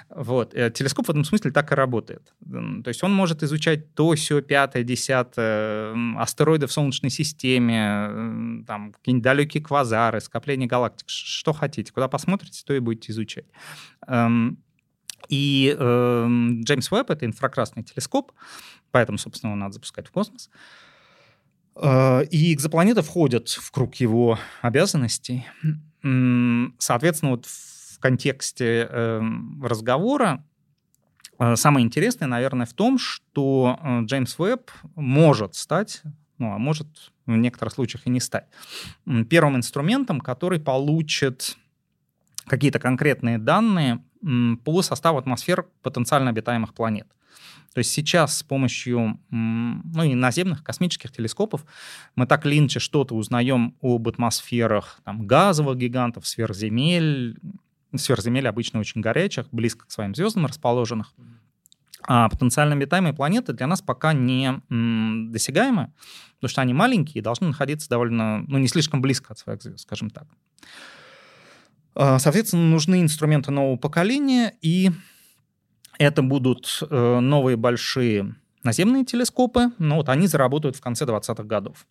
[0.09, 0.53] Вот.
[0.55, 2.33] Э, телескоп в этом смысле так и работает.
[2.43, 9.23] То есть он может изучать то, все, пятое, десятое, астероиды в Солнечной системе, там, какие-нибудь
[9.23, 11.91] далекие квазары, скопления галактик, что хотите.
[11.93, 13.45] Куда посмотрите, то и будете изучать.
[14.07, 14.57] Эм,
[15.27, 18.31] и эм, Джеймс Уэбб— это инфракрасный телескоп,
[18.91, 20.49] поэтому, собственно, его надо запускать в космос.
[21.75, 25.45] Э, и экзопланеты входят в круг его обязанностей.
[26.79, 29.21] Соответственно, вот в контексте э,
[29.61, 30.43] разговора
[31.37, 36.01] э, самое интересное, наверное, в том, что э, Джеймс Уэбб может стать,
[36.37, 36.87] ну, а может
[37.25, 38.47] в некоторых случаях и не стать,
[39.29, 41.57] первым инструментом, который получит
[42.47, 44.03] какие-то конкретные данные
[44.65, 47.07] по составу атмосфер потенциально обитаемых планет.
[47.73, 51.65] То есть сейчас с помощью ну, и наземных космических телескопов
[52.15, 57.37] мы так или иначе что-то узнаем об атмосферах там, газовых гигантов, сверхземель,
[57.95, 61.13] сверхземель обычно очень горячих, близко к своим звездам расположенных.
[62.07, 65.93] А потенциально обитаемые планеты для нас пока не м, досягаемы,
[66.35, 69.81] потому что они маленькие и должны находиться довольно, ну, не слишком близко от своих звезд,
[69.81, 70.25] скажем так.
[71.95, 74.91] А, соответственно, нужны инструменты нового поколения, и
[75.97, 81.85] это будут э, новые большие наземные телескопы, но вот они заработают в конце 20-х годов.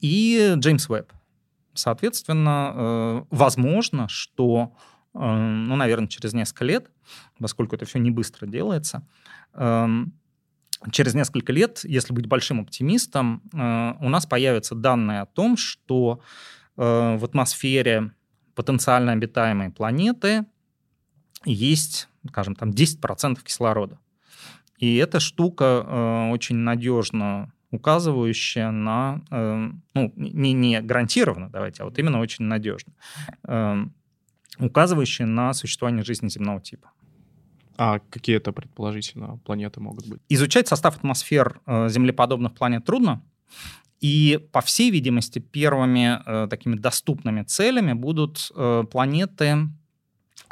[0.00, 1.12] И Джеймс Уэбб.
[1.74, 4.74] Соответственно, э, возможно, что,
[5.14, 6.90] э, ну, наверное, через несколько лет,
[7.38, 9.06] поскольку это все не быстро делается,
[9.54, 10.12] эм,
[10.90, 16.20] через несколько лет, если быть большим оптимистом, у нас появятся данные о том, что
[16.74, 18.10] в атмосфере
[18.56, 20.44] потенциально обитаемой планеты
[21.44, 23.98] есть, скажем, там 10% кислорода.
[24.78, 31.86] И эта штука э, очень надежно указывающая на, э, ну, не, не гарантированно, давайте, а
[31.86, 32.92] вот именно очень надежно,
[33.48, 33.84] э,
[34.58, 36.92] указывающая на существование жизни земного типа.
[37.78, 40.20] А какие это предположительно планеты могут быть?
[40.28, 43.22] Изучать состав атмосфер э, землеподобных планет трудно,
[44.00, 49.68] и, по всей видимости, первыми э, такими доступными целями будут э, планеты,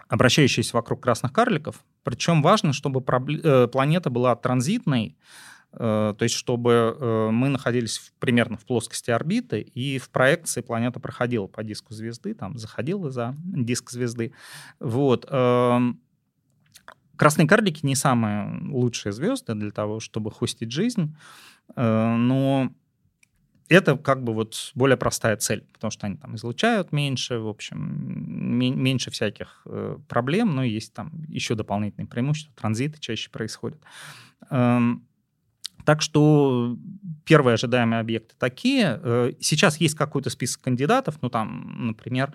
[0.08, 1.84] обращающиеся вокруг красных карликов.
[2.04, 5.16] Причем важно, чтобы э, планета была транзитной,
[5.72, 10.98] то есть чтобы э, мы находились в, примерно в плоскости орбиты, и в проекции планета
[11.00, 14.32] проходила по диску звезды, там заходила за диск звезды.
[14.80, 15.26] Вот.
[15.30, 16.00] Эм,
[17.16, 21.16] красные карлики не самые лучшие звезды для того, чтобы хостить жизнь,
[21.76, 22.72] но
[23.70, 27.78] это как бы вот более простая цель, потому что они там излучают меньше, в общем,
[28.58, 33.80] меньше всяких э, проблем, но есть там еще дополнительные преимущества, транзиты чаще происходят.
[34.50, 35.06] Эм,
[35.84, 36.76] так что
[37.24, 39.00] первые ожидаемые объекты такие.
[39.02, 42.34] Э, сейчас есть какой-то список кандидатов, ну там, например,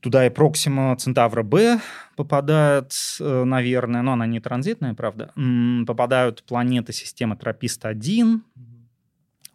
[0.00, 1.80] Туда и Проксима Центавра Б
[2.16, 5.32] попадает, э, наверное, но она не транзитная, правда.
[5.86, 8.40] Попадают планеты системы Тропист-1,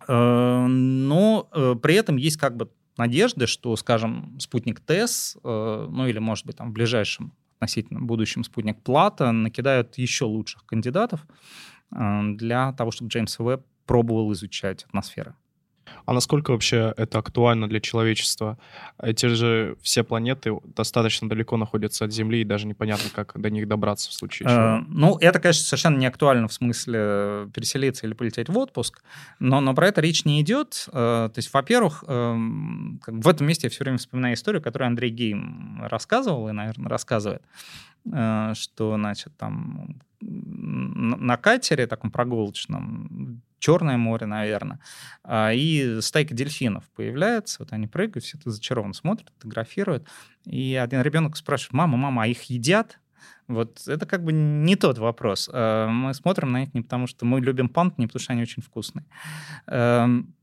[0.08, 6.08] Э, но э, при этом есть как бы надежды, что, скажем, спутник ТЭС, э, ну
[6.08, 11.26] или, может быть, там в ближайшем относительно будущем спутник Плата накидают еще лучших кандидатов
[11.92, 15.36] для того, чтобы Джеймс Веб пробовал изучать атмосферы.
[16.06, 18.58] А насколько вообще это актуально для человечества?
[19.02, 23.68] Эти же все планеты достаточно далеко находятся от Земли, и даже непонятно, как до них
[23.68, 24.60] добраться в случае чего.
[24.60, 29.04] Э, ну, это, конечно, совершенно не актуально в смысле переселиться или полететь в отпуск,
[29.40, 30.88] но, но про это речь не идет.
[30.94, 35.12] Э, то есть, во-первых, эм, в этом месте я все время вспоминаю историю, которую Андрей
[35.12, 37.44] Гейм рассказывал и, наверное, рассказывает
[38.12, 44.80] э, что, значит, там на катере таком прогулочном Черное море, наверное.
[45.24, 50.07] А, и стайка дельфинов появляется, вот они прыгают, все это зачарованно смотрят, фотографируют.
[50.45, 52.99] И один ребенок спрашивает, мама, мама, а их едят?
[53.47, 55.49] Вот это как бы не тот вопрос.
[55.51, 58.43] А, мы смотрим на них не потому, что мы любим пант, не потому, что они
[58.43, 59.05] очень вкусные.
[59.65, 60.36] Эм,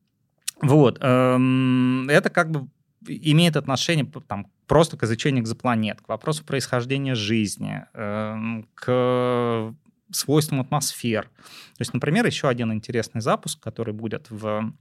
[0.60, 0.98] вот.
[1.00, 2.68] Эм, это как бы
[3.06, 9.74] имеет отношение там, просто к изучению экзопланет, к вопросу происхождения жизни, эм, к
[10.10, 11.24] свойствам атмосфер.
[11.24, 14.72] То есть, например, еще один интересный запуск, который будет в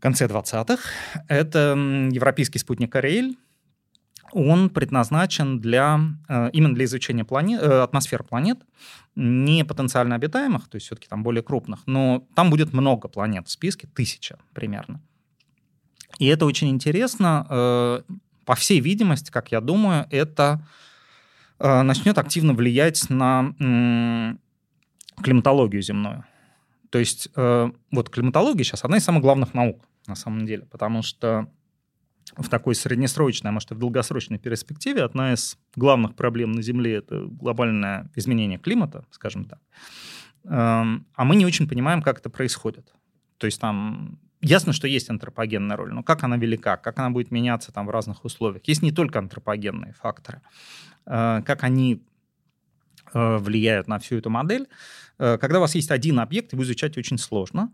[0.00, 0.82] конце 20-х,
[1.28, 1.74] это
[2.10, 3.36] европейский спутник Ариэль.
[4.32, 8.58] Он предназначен для, э, именно для изучения планет, э, атмосфер планет,
[9.16, 13.50] не потенциально обитаемых, то есть все-таки там более крупных, но там будет много планет в
[13.50, 15.00] списке, тысяча примерно.
[16.18, 18.04] И это очень интересно.
[18.48, 20.66] По всей видимости, как я думаю, это
[21.58, 23.52] Э, начнет активно влиять на
[25.22, 26.24] климатологию земную.
[26.90, 31.02] То есть э, вот климатология сейчас одна из самых главных наук на самом деле, потому
[31.02, 31.50] что
[32.36, 36.94] в такой среднесрочной, а может и в долгосрочной перспективе одна из главных проблем на Земле—
[36.98, 39.58] это глобальное изменение климата, скажем так.
[40.44, 42.94] Эм, а мы не очень понимаем, как это происходит.
[43.38, 47.30] То есть там Ясно, что есть антропогенная роль, но как она велика, как она будет
[47.30, 48.62] меняться там в разных условиях.
[48.66, 50.42] Есть не только антропогенные факторы,
[51.06, 52.02] э, как они
[53.12, 54.68] э, влияют на всю эту модель.
[55.18, 57.72] Э, когда у вас есть один объект, его изучать очень сложно.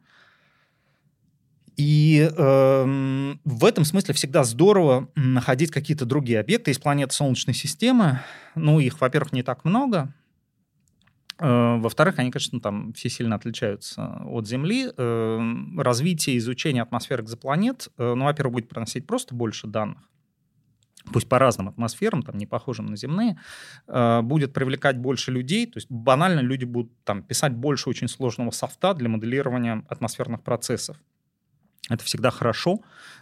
[1.76, 8.20] И э, в этом смысле всегда здорово находить какие-то другие объекты из планеты Солнечной системы.
[8.54, 10.14] Ну, их, во-первых, не так много,
[11.38, 14.90] во-вторых, они, конечно, там все сильно отличаются от Земли.
[14.96, 15.40] Э,
[15.78, 19.98] развитие изучения атмосферы экзопланет, э, ну, во-первых, будет приносить просто больше данных,
[21.12, 23.38] пусть по разным атмосферам, там, не похожим на земные,
[23.86, 28.94] будет привлекать больше людей, то есть банально люди будут там писать больше очень сложного софта
[28.94, 30.96] для моделирования атмосферных процессов.
[31.90, 32.80] Это всегда хорошо,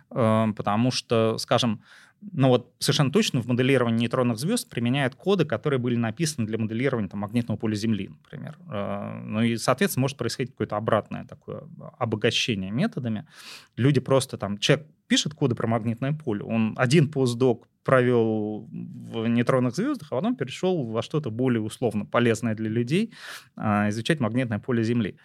[0.08, 1.82] потому что, скажем,
[2.30, 7.08] но вот совершенно точно в моделировании нейтронных звезд применяют коды, которые были написаны для моделирования
[7.08, 8.58] там, магнитного поля Земли, например.
[8.70, 11.64] Э, ну и, соответственно, может происходить какое-то обратное такое
[11.98, 13.26] обогащение методами.
[13.76, 14.58] Люди просто там...
[14.58, 20.36] Человек пишет коды про магнитное поле, он один постдок провел в нейтронных звездах, а потом
[20.36, 23.12] перешел во что-то более условно полезное для людей,
[23.56, 25.16] а, изучать магнитное поле Земли.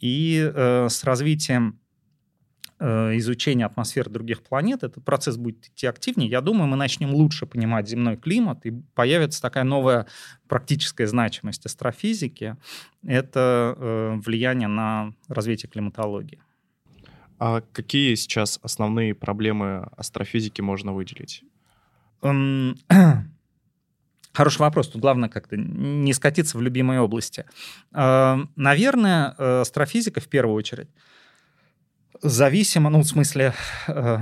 [0.00, 1.79] И э, с развитием Э,
[2.80, 6.30] изучения атмосферы других планет, этот процесс будет идти активнее.
[6.30, 10.06] Я думаю, мы начнем лучше понимать земной климат, и появится такая новая
[10.48, 12.56] практическая значимость астрофизики.
[13.04, 16.40] Это э, влияние на развитие климатологии.
[17.38, 21.42] А какие сейчас основные проблемы астрофизики можно выделить?
[22.22, 22.76] Эм,
[24.32, 24.88] хороший вопрос.
[24.88, 27.44] Тут главное как-то не скатиться в любимые области.
[27.92, 30.88] Э, наверное, астрофизика в первую очередь
[32.22, 33.54] зависимо, ну, в смысле
[33.88, 34.18] э,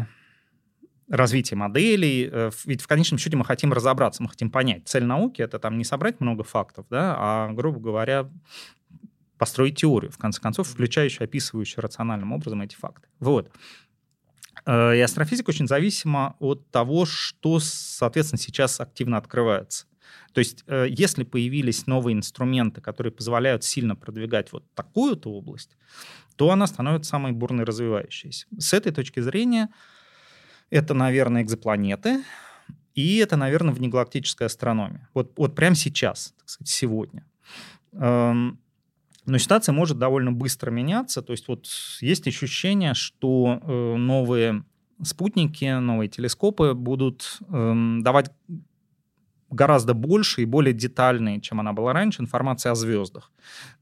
[1.08, 2.28] развития моделей.
[2.30, 4.88] Э, ведь в конечном счете мы хотим разобраться, мы хотим понять.
[4.88, 8.30] Цель науки— это там не собрать много фактов, да, а, грубо говоря,
[9.38, 13.08] построить теорию, в конце концов, включающую, описывающую рациональным образом эти факты.
[13.20, 13.50] Вот.
[14.66, 19.86] Э, и астрофизика очень зависима от того, что, соответственно, сейчас активно открывается.
[20.32, 25.76] То есть, если появились новые инструменты, которые позволяют сильно продвигать вот такую-то область,
[26.38, 28.46] то она становится самой бурной развивающейся.
[28.56, 29.70] С этой точки зрения
[30.70, 32.22] это, наверное, экзопланеты,
[32.94, 35.08] и это, наверное, внегалактическая астрономия.
[35.14, 37.24] Вот, вот прямо сейчас, так сказать, сегодня.
[37.92, 38.60] Эм,
[39.26, 41.22] но ситуация может довольно быстро меняться.
[41.22, 41.66] То есть вот
[42.00, 44.64] есть ощущение, что э, новые
[45.02, 48.30] спутники, новые телескопы будут эм, давать
[49.50, 53.30] гораздо больше и более детальные, чем она была раньше, информация о звездах.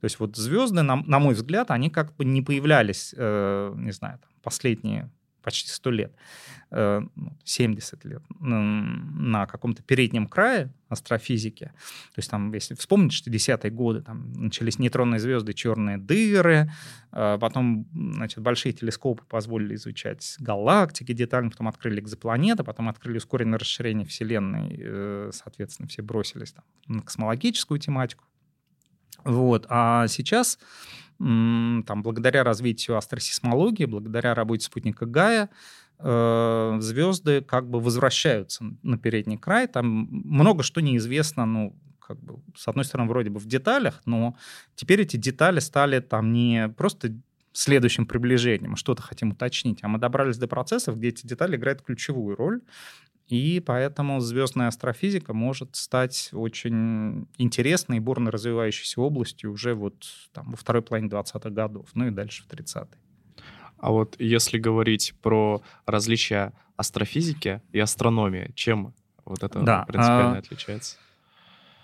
[0.00, 3.92] То есть вот звезды, на, на мой взгляд, они как бы не появлялись, э, не
[3.92, 5.10] знаю, там, последние
[5.46, 6.12] почти 100 лет,
[7.44, 11.66] 70 э, лет на каком-то переднем крае астрофизики.
[11.66, 16.68] То есть там, если вспомнить 60-е годы, там начались нейтронные звезды, черные дыры,
[17.12, 23.60] э, потом, значит, большие телескопы позволили изучать галактики детально, потом открыли экзопланеты, потом открыли ускоренное
[23.60, 28.24] расширение Вселенной, э, соответственно, все бросились там, на космологическую тематику.
[29.22, 29.66] Вот.
[29.68, 30.58] А сейчас
[31.18, 35.48] там, благодаря развитию астросейсмологии, благодаря работе спутника Гая,
[35.98, 39.66] э, звезды как бы возвращаются на передний край.
[39.66, 44.36] Там много что неизвестно, ну, как бы, с одной стороны, вроде бы в деталях, но
[44.74, 47.14] теперь эти детали стали там не просто
[47.58, 51.82] следующим приближением, а что-то хотим уточнить, а мы добрались до процессов, где эти детали играют
[51.82, 52.60] ключевую роль,
[53.28, 60.50] и поэтому звездная астрофизика может стать очень интересной и бурно развивающейся областью уже вот там,
[60.50, 62.86] во второй половине 20-х годов, ну и дальше в 30-е.
[63.78, 68.94] А вот если говорить про различия астрофизики и астрономии, чем
[69.24, 70.38] вот это да, принципиально а...
[70.38, 70.96] отличается?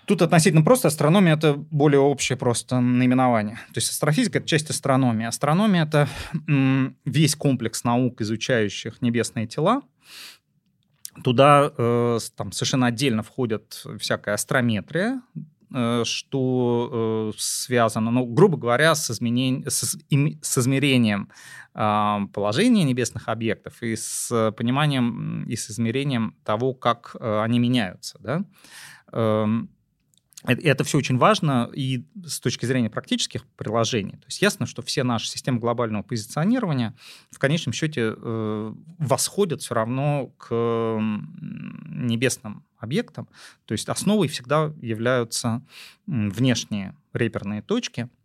[0.05, 3.55] Тут относительно просто астрономия— это более общее просто наименование.
[3.73, 5.25] То есть астрофизика— это часть астрономии.
[5.25, 6.09] Астрономия— это
[7.05, 9.81] весь комплекс наук, изучающих небесные тела,
[11.21, 15.21] Туда э, там совершенно отдельно входят всякая астрометрия,
[15.73, 19.63] э, что э, связано, ну, грубо говоря, с, изменень...
[19.67, 19.95] с,
[20.41, 21.29] с измерением
[21.75, 28.17] э, положения небесных объектов и с пониманием и с измерением того, как э, они меняются.
[28.19, 28.43] Да?
[30.47, 34.13] Э, это все очень важно и с точки зрения практических приложений.
[34.13, 36.93] То есть ясно, что все наши системы глобального позиционирования
[37.31, 40.49] в конечном счете э, восходят все равно к
[41.89, 43.27] небесным объектам.
[43.65, 45.61] То есть основой всегда являются
[46.05, 48.09] внешние реперные точки–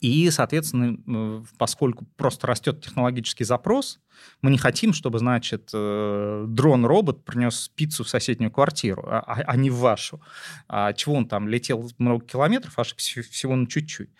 [0.00, 4.00] и, соответственно, поскольку просто растет технологический запрос,
[4.42, 9.56] мы не хотим, чтобы, значит, э, дрон-робот принес пиццу в соседнюю квартиру, а, а, а
[9.56, 10.20] не в вашу.
[10.68, 14.10] А чего он там летел много километров, аж всего на чуть-чуть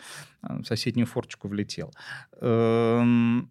[0.42, 1.92] в соседнюю форчику влетел.
[2.40, 3.50] Эм,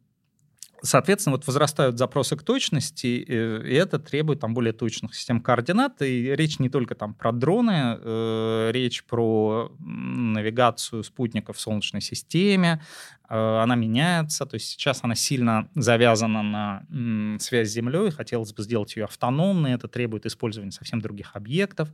[0.83, 6.01] Соответственно, вот возрастают запросы к точности, э, и это требует там более точных систем координат.
[6.01, 12.81] И речь не только там про дроны, э, речь про навигацию спутников в Солнечной системе.
[13.27, 18.11] Э, она меняется, то есть сейчас она сильно завязана на м, связь с Землей.
[18.11, 21.89] Хотелось бы сделать ее автономной, это требует использования совсем других объектов.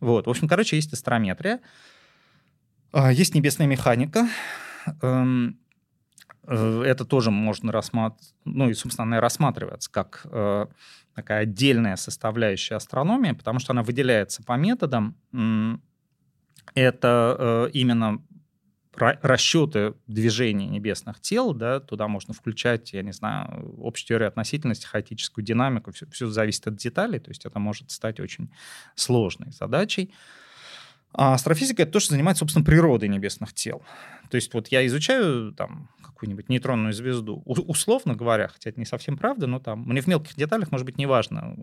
[0.00, 0.26] Вот.
[0.26, 1.60] В общем, короче, есть астрометрия,
[2.92, 4.26] а, есть небесная механика,
[5.02, 5.61] эм, Э,
[6.46, 10.66] это тоже можно рассматривать, ну и, собственно, она рассматривается как э,
[11.14, 15.16] такая отдельная составляющая астрономии, потому что она выделяется по методам.
[16.74, 18.22] Это э, именно
[18.94, 25.44] расчеты движения небесных тел, да, туда можно включать, я не знаю, общую теорию относительности, хаотическую
[25.44, 28.52] динамику, все, все зависит от деталей, то есть это может стать очень
[28.94, 30.12] сложной задачей.
[31.14, 33.82] А астрофизика— это то, что занимается, собственно, природой небесных тел.
[34.30, 39.18] То есть вот я изучаю там какую-нибудь нейтронную звезду, условно говоря, хотя это не совсем
[39.18, 41.56] правда, но там мне в мелких деталях, может быть, не важно,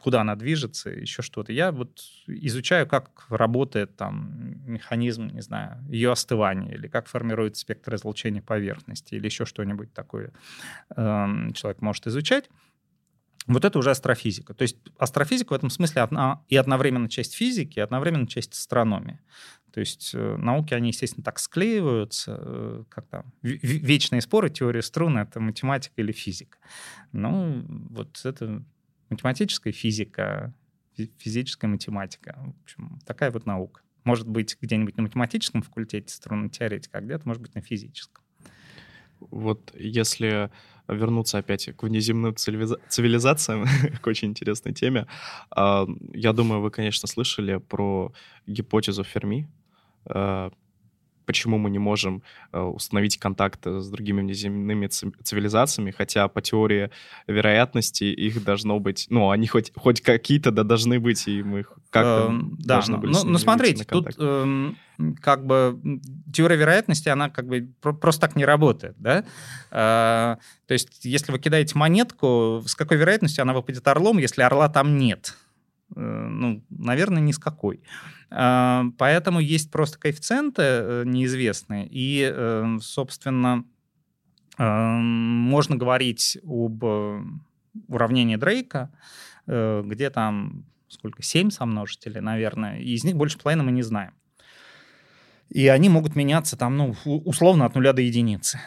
[0.00, 1.52] куда она движется, еще что-то.
[1.52, 7.96] Я вот изучаю, как работает там механизм, не знаю, ее остывания, или как формируется спектр
[7.96, 10.32] излучения поверхности, или еще что-нибудь такое
[10.96, 12.48] эм, человек может изучать.
[13.46, 14.54] Вот это уже астрофизика.
[14.54, 19.20] То есть астрофизика в этом смысле одна, и одновременно часть физики, и одновременно часть астрономии.
[19.72, 25.16] То есть э, науки, они, естественно, так склеиваются, э, как там, вечные споры, теория струн—
[25.18, 26.58] это математика или физика.
[27.12, 28.62] Ну, вот это
[29.08, 30.54] математическая физика,
[31.18, 32.38] физическая математика.
[32.38, 33.80] В общем, такая вот наука.
[34.04, 38.22] Может быть, где-нибудь на математическом факультете струнной теоретика, а где-то, может быть, на физическом.
[39.30, 40.50] Вот если
[40.88, 43.66] вернуться опять к внеземным цивилизациям,
[44.02, 45.06] к очень интересной теме,
[45.54, 48.12] я думаю, вы, конечно, слышали про
[48.46, 49.48] гипотезу Ферми,
[50.06, 50.50] а,
[51.24, 56.90] почему мы не можем э, установить контакт с другими внеземными цивилизациями, хотя по теории
[57.26, 62.28] вероятности их должно быть, ну, они хоть, хоть какие-то да должны быть, и мы как-то
[62.30, 64.72] эм, да, должны были ну, ну смотрите, тут э,
[65.20, 65.78] как бы
[66.32, 69.24] теория вероятности, она как бы просто так не работает, да?
[69.70, 74.68] Э, то есть если вы кидаете монетку, с какой вероятностью она выпадет орлом, если орла
[74.68, 75.36] там нет?
[75.94, 77.82] Э, ну, наверное, ни с какой.
[78.30, 83.64] А, поэтому есть просто коэффициенты э, неизвестные, и, э, собственно,
[84.58, 86.84] можно говорить об
[87.88, 88.92] уравнении Дрейка,
[89.46, 94.12] где там сколько, 7 сомножителей, наверное, и из них больше половины мы не знаем.
[95.48, 98.60] И они могут меняться там, ну, условно от нуля до единицы.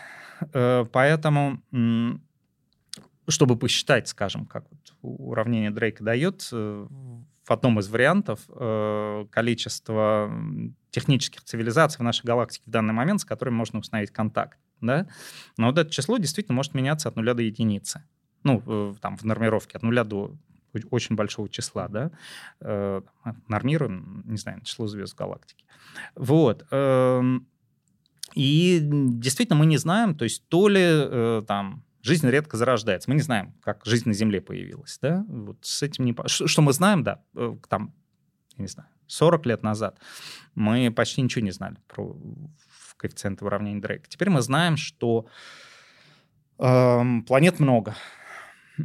[0.51, 1.61] Поэтому,
[3.28, 6.51] чтобы посчитать, скажем, как вот уравнение Дрейка дает,
[7.45, 10.32] в одном из вариантов э, количество
[10.89, 14.57] технических цивилизаций в нашей галактике в данный момент, с которыми можно установить контакт.
[14.82, 15.07] Да?
[15.57, 18.03] Но вот это число действительно может меняться от нуля до единицы.
[18.43, 20.36] Ну, э, там, в нормировке от нуля до
[20.89, 22.11] очень большого числа, да,
[22.59, 23.01] э,
[23.47, 25.63] нормируем, не знаю, число звезд в галактике.
[26.15, 26.65] Вот.
[26.71, 27.21] Э,
[28.34, 33.10] и действительно мы не знаем, то есть то ли э, там жизнь редко зарождается.
[33.10, 35.26] Мы не знаем, как жизнь на Земле появилась, да?
[35.28, 36.16] Вот с этим не...
[36.28, 37.93] Что мы знаем, да, э, там,
[38.58, 39.99] я не знаю, 40 лет назад
[40.53, 42.16] мы почти ничего не знали про
[42.97, 44.08] коэффициенты уравнения Дрейка.
[44.08, 45.28] Теперь мы знаем, что
[46.60, 47.95] э, планет много.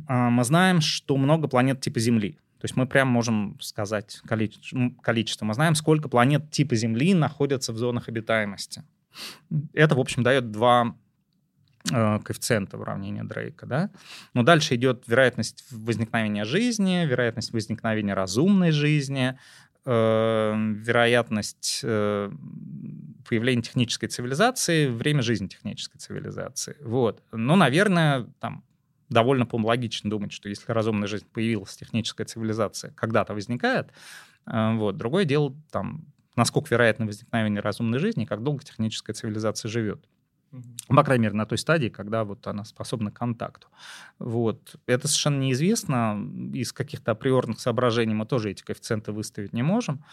[0.09, 2.39] Э, мы знаем, что много планет типа Земли.
[2.59, 4.21] То есть мы прям можем сказать
[5.03, 5.45] количество.
[5.47, 8.83] Мы знаем, сколько планет типа Земли находятся в зонах обитаемости.
[9.73, 10.95] Это, в общем, дает два
[11.85, 13.91] коэффициента уравнения Дрейка, да.
[14.35, 19.39] Но дальше идет вероятность возникновения жизни, вероятность возникновения разумной жизни,
[19.87, 22.31] э, вероятность э,
[23.29, 26.77] появления технической цивилизации, время жизни технической цивилизации.
[26.83, 27.23] Вот.
[27.33, 28.63] Но, наверное, там
[29.09, 33.91] довольно, по логично думать, что если разумная жизнь появилась, техническая цивилизация когда-то возникает,
[34.47, 34.97] вот.
[34.97, 36.07] Другое дело, там,
[36.37, 40.05] насколько вероятно возникновение разумной жизни, как долго техническая цивилизация живет.
[40.53, 40.97] Угу.
[40.97, 43.69] По крайней мере, на той стадии, когда вот она способна к контакту.
[44.19, 44.77] Вот.
[44.87, 46.19] Это совершенно неизвестно.
[46.53, 50.05] Из каких-то априорных соображений мы тоже эти коэффициенты выставить не можем.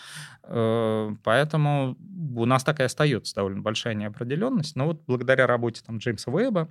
[0.43, 1.97] Э, поэтому
[2.35, 4.75] у нас так и остается довольно большая неопределенность.
[4.75, 6.69] Но вот благодаря работе там, Джеймса Уэба,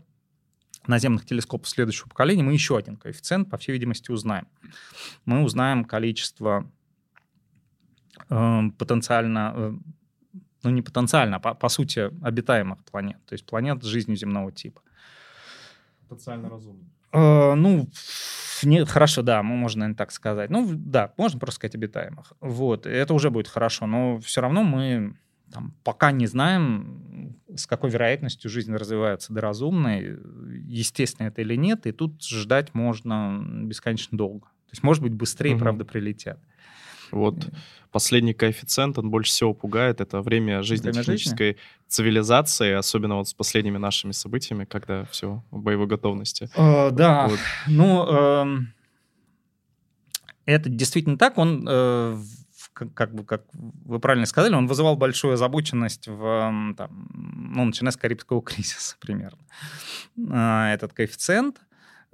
[0.87, 4.47] наземных телескопов следующего поколения, мы еще один коэффициент, по всей видимости, узнаем.
[5.25, 6.71] Мы узнаем количество
[8.29, 9.75] э, потенциально э,
[10.67, 14.53] ну не потенциально, а по, по сути обитаемых планет, то есть планет с жизнью земного
[14.53, 14.83] типа.
[16.09, 16.87] Потенциально разумных.
[17.13, 17.89] Э, ну,
[18.63, 20.51] не, хорошо, да, можно, наверное, так сказать.
[20.51, 22.33] Ну, да, можно просто сказать обитаемых.
[22.41, 25.17] Вот, это уже будет хорошо, но все равно мы
[25.53, 30.19] там, пока не знаем, с какой вероятностью жизнь развивается до разумной,
[30.67, 34.49] естественно это или нет, и тут ждать можно бесконечно долго.
[34.67, 35.61] То есть, может быть, быстрее, угу.
[35.61, 36.41] правда, прилетят.
[37.11, 37.49] Вот
[37.93, 40.01] последний коэффициент, он больше всего пугает.
[40.01, 41.61] Это время жизни время технической жизни?
[41.89, 46.51] цивилизации, особенно вот с последними нашими событиями, когда все в боевой готовности.
[46.57, 47.39] Э, да, вот.
[47.69, 48.59] ну, э,
[50.47, 51.39] это действительно так.
[51.39, 52.19] Он, э,
[52.73, 57.09] как, как бы, как вы правильно сказали, он вызывал большую озабоченность в, там,
[57.55, 59.41] ну, начиная с Карибского кризиса примерно.
[60.19, 61.61] Э, этот коэффициент.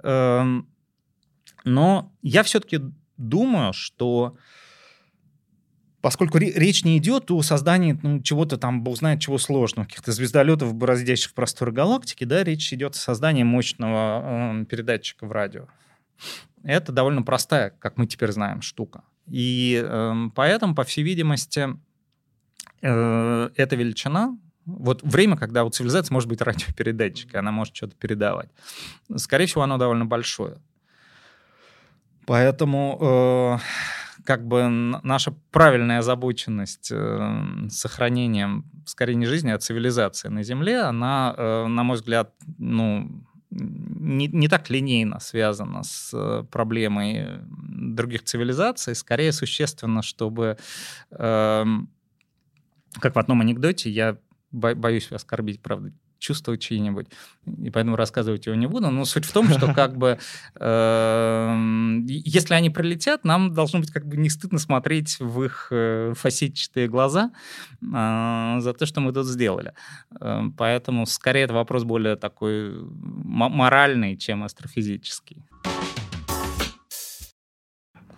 [0.01, 0.61] Э,
[1.65, 2.79] но я все-таки
[3.17, 4.37] думаю, что
[6.03, 10.73] поскольку речь не идет о создании ну, чего-то там, бог знает чего сложного, каких-то звездолетов,
[10.73, 15.67] бороздящих просторы галактики, да, речь идет о создании мощного э, передатчика в радио.
[16.61, 19.05] Это довольно простая, как мы теперь знаем, штука.
[19.27, 21.69] И э, поэтому, по всей видимости,
[22.81, 27.95] э, эта величина, вот время, когда у цивилизации может быть радиопередатчик, и она может что-то
[27.95, 28.49] передавать,
[29.15, 30.57] скорее всего, оно довольно большое.
[32.25, 34.67] Поэтому э, как бы
[35.03, 41.83] наша правильная озабоченность э, сохранением, скорее не жизни, а цивилизации на Земле, она, э, на
[41.83, 50.01] мой взгляд, ну, не, не так линейно связана с э, проблемой других цивилизаций, скорее существенно,
[50.01, 50.57] чтобы,
[51.11, 51.65] э,
[52.99, 54.17] как в одном анекдоте, я
[54.51, 55.91] боюсь оскорбить, правда,
[56.23, 57.07] чувствовать чьи-нибудь,
[57.45, 58.89] и поэтому рассказывать его не буду.
[58.89, 60.17] Но суть в том, что как бы
[60.55, 66.13] эм, если они прилетят, нам должно быть как бы не стыдно смотреть в их э,
[66.15, 67.31] фасетчатые глаза
[67.81, 69.73] э, за то, что мы тут сделали.
[70.19, 75.43] Э, поэтому скорее это вопрос более такой моральный, чем астрофизический.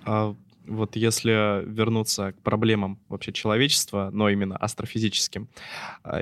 [0.05, 0.35] А
[0.67, 5.47] вот если вернуться к проблемам вообще человечества, но именно астрофизическим,
[6.03, 6.21] а,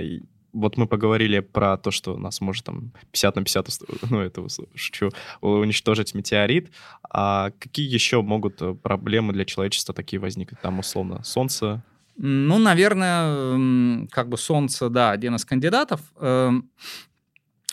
[0.54, 3.68] вот мы поговорили про то, что нас может там 50 на 50,
[4.10, 4.46] ну, это
[4.76, 5.10] шучу,
[5.42, 6.72] уничтожить метеорит.
[7.10, 10.62] А какие еще могут э, проблемы для человечества такие возникнуть?
[10.62, 11.84] Там, условно, Солнце?
[12.16, 16.02] Ну, наверное, как бы Солнце, да, один из кандидатов.
[16.18, 16.70] Эм,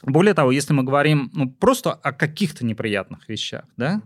[0.02, 4.00] более того, если мы говорим ну, просто о каких-то неприятных вещах, да,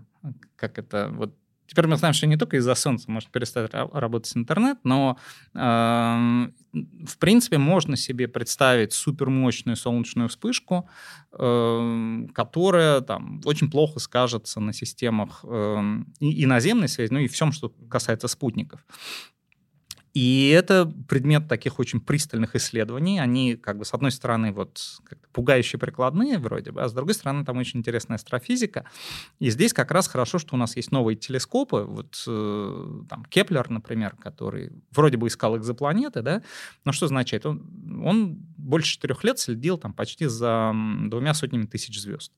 [0.56, 1.36] как это вот
[1.66, 5.18] Теперь мы знаем, что не только из-за солнца может перестать работать интернет, но
[5.54, 10.88] э, в принципе можно себе представить супермощную солнечную вспышку,
[11.32, 15.82] э, которая там очень плохо скажется на системах э,
[16.20, 18.84] и, и наземной связи, ну и всем, что касается спутников.
[20.14, 23.18] И это предмет таких очень пристальных исследований.
[23.18, 25.00] Они, как бы, с одной стороны, вот
[25.32, 28.84] пугающие прикладные вроде бы, а с другой стороны, там очень интересная астрофизика.
[29.40, 31.78] И здесь как раз хорошо, что у нас есть новые телескопы.
[31.78, 36.42] Вот э, там Кеплер, например, который вроде бы искал экзопланеты, да,
[36.84, 37.44] но что означает?
[37.44, 40.72] Он, он больше четырех лет следил там почти за
[41.08, 42.32] двумя сотнями тысяч звезд.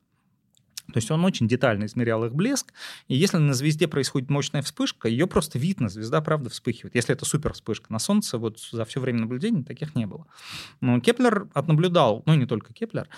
[0.92, 2.72] То есть он очень детально измерял их блеск,
[3.08, 6.94] и если на звезде происходит мощная вспышка, ее просто видно, звезда правда вспыхивает.
[6.94, 10.26] Если это супер вспышка на Солнце, вот за все время наблюдений таких не было.
[10.80, 13.08] Но Кеплер отнаблюдал, ну и не только Кеплер,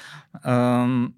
[0.42, 1.14] эм,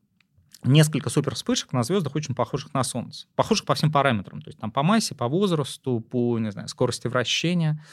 [0.64, 3.26] несколько супер вспышек на звездах, очень похожих на Солнце.
[3.34, 4.42] Похожих по всем параметрам.
[4.42, 7.84] То есть там по массе, по возрасту, по, не знаю, скорости вращения.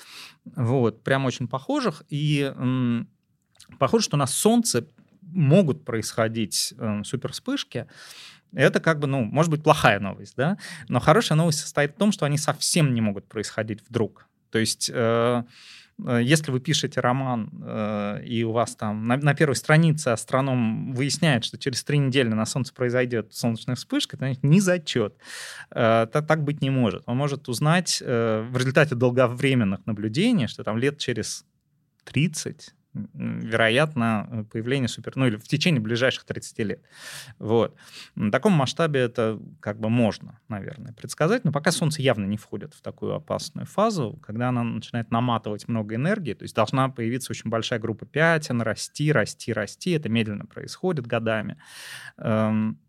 [0.56, 2.04] Вот, прям очень похожих.
[2.10, 3.08] И м,
[3.80, 4.88] похоже, что на Солнце
[5.32, 7.88] могут происходить э, супер вспышки,
[8.54, 10.58] это как бы, ну, может быть, плохая новость, да,
[10.88, 14.28] но хорошая новость состоит в том, что они совсем не могут происходить вдруг.
[14.52, 15.44] То есть э,
[16.06, 21.44] э если вы пишете роман, э, и у вас там на, первой странице астроном выясняет,
[21.44, 25.18] что через три недели на Солнце произойдет солнечная вспышка, это не зачет.
[25.72, 27.04] Э, так, быть не может.
[27.06, 31.46] Он может узнать в результате долговременных наблюдений, что там лет через
[32.06, 32.74] 30
[33.14, 35.14] вероятно, появление супер...
[35.16, 36.82] Ну, или в течение ближайших 30 лет.
[37.40, 37.76] Вот.
[38.16, 42.74] На таком масштабе это как бы можно, наверное, предсказать, но пока Солнце явно не входит
[42.74, 47.50] в такую опасную фазу, когда она начинает наматывать много энергии, то есть должна появиться очень
[47.50, 49.92] большая группа пятен, расти, расти, расти.
[49.92, 51.58] Это медленно происходит годами.
[52.18, 52.80] Эм,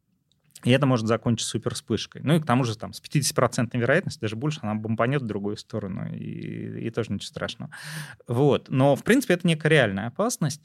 [0.64, 2.22] и это может закончиться супер вспышкой.
[2.24, 5.56] Ну и к тому же там с 50% вероятностью, даже больше, она бомбанет в другую
[5.56, 7.70] сторону, и, и тоже ничего страшного.
[8.26, 8.68] Вот.
[8.68, 10.62] Но, в принципе, это некая реальная опасность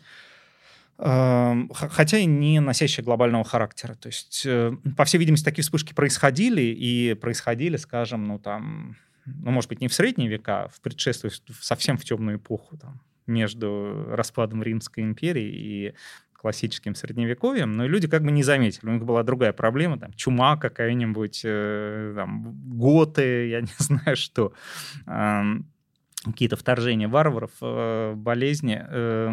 [0.98, 3.94] эм, хотя и не носящая глобального характера.
[3.96, 9.52] То есть, э, по всей видимости, такие вспышки происходили, и происходили, скажем, ну там, ну,
[9.52, 11.32] может быть, не в средние века, а в предшествии,
[11.62, 15.94] совсем в темную эпоху, там, между распадом Римской империи и
[16.44, 18.90] классическим средневековьем, но люди как бы не заметили.
[18.90, 24.52] У них была другая проблема, там, чума какая-нибудь, э, там, готы, я не знаю что
[26.32, 29.32] какие-то вторжения варваров, э, болезни, э,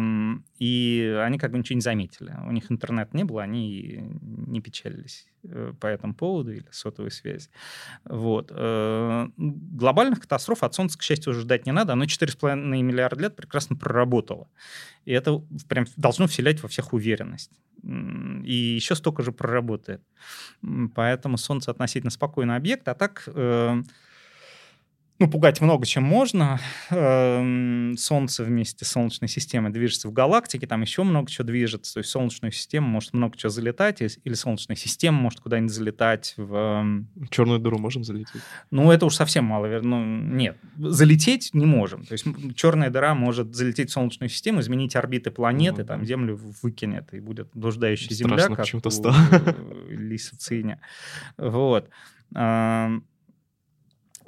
[0.59, 2.35] и они как бы ничего не заметили.
[2.45, 7.49] У них интернет не было, они не печалились э, по этому поводу или сотовой связи.
[8.03, 8.51] Вот.
[8.53, 11.93] Э, глобальных катастроф от Солнца, к счастью, уже ждать не надо.
[11.93, 14.49] Оно 4,5 миллиарда лет прекрасно проработало.
[15.05, 17.51] И это прям должно вселять во всех уверенность.
[17.83, 20.03] И еще столько же проработает.
[20.93, 22.87] Поэтому Солнце относительно спокойный объект.
[22.87, 23.27] А так...
[25.21, 26.59] Э, ну, пугать много чем можно.
[26.89, 31.93] Эм, Солнце вместе с Солнечной системой движется в галактике, там еще много чего движется.
[31.93, 36.33] То есть Солнечную систему может много чего залетать, или Солнечная система может куда-нибудь залетать.
[36.37, 38.41] В эм, черную дыру можем залететь?
[38.71, 39.67] Ну, это уж совсем мало.
[39.81, 42.05] Ну, нет, залететь не можем.
[42.05, 46.39] То есть черная дыра может залететь в Солнечную систему, изменить орбиты планеты, ну, там Землю
[46.61, 49.15] выкинет, и будет блуждающая Земля, как почему-то стало.
[49.89, 50.79] Лисицине.
[51.37, 51.89] Вот.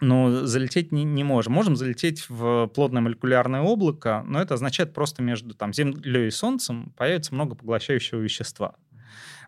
[0.01, 1.53] Но залететь не, не можем.
[1.53, 6.93] Можем залететь в плотное молекулярное облако, но это означает просто между там, Землей и Солнцем
[6.97, 8.75] появится много поглощающего вещества.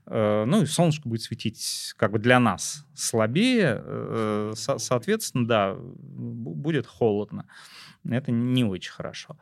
[0.07, 6.85] Э, ну и солнышко будет светить как бы для нас слабее, э, соответственно, да, будет
[6.85, 7.47] холодно.
[8.07, 9.37] Это не очень хорошо.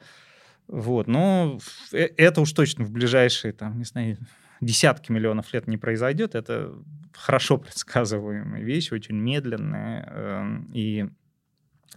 [0.67, 1.59] Вот, но
[1.91, 4.17] э, это уж точно в ближайшие, там, не знаю,
[4.64, 6.36] десятки миллионов лет не произойдет.
[6.36, 6.74] Это
[7.14, 10.07] хорошо предсказываемая вещь, очень медленная.
[10.09, 11.09] Эм, и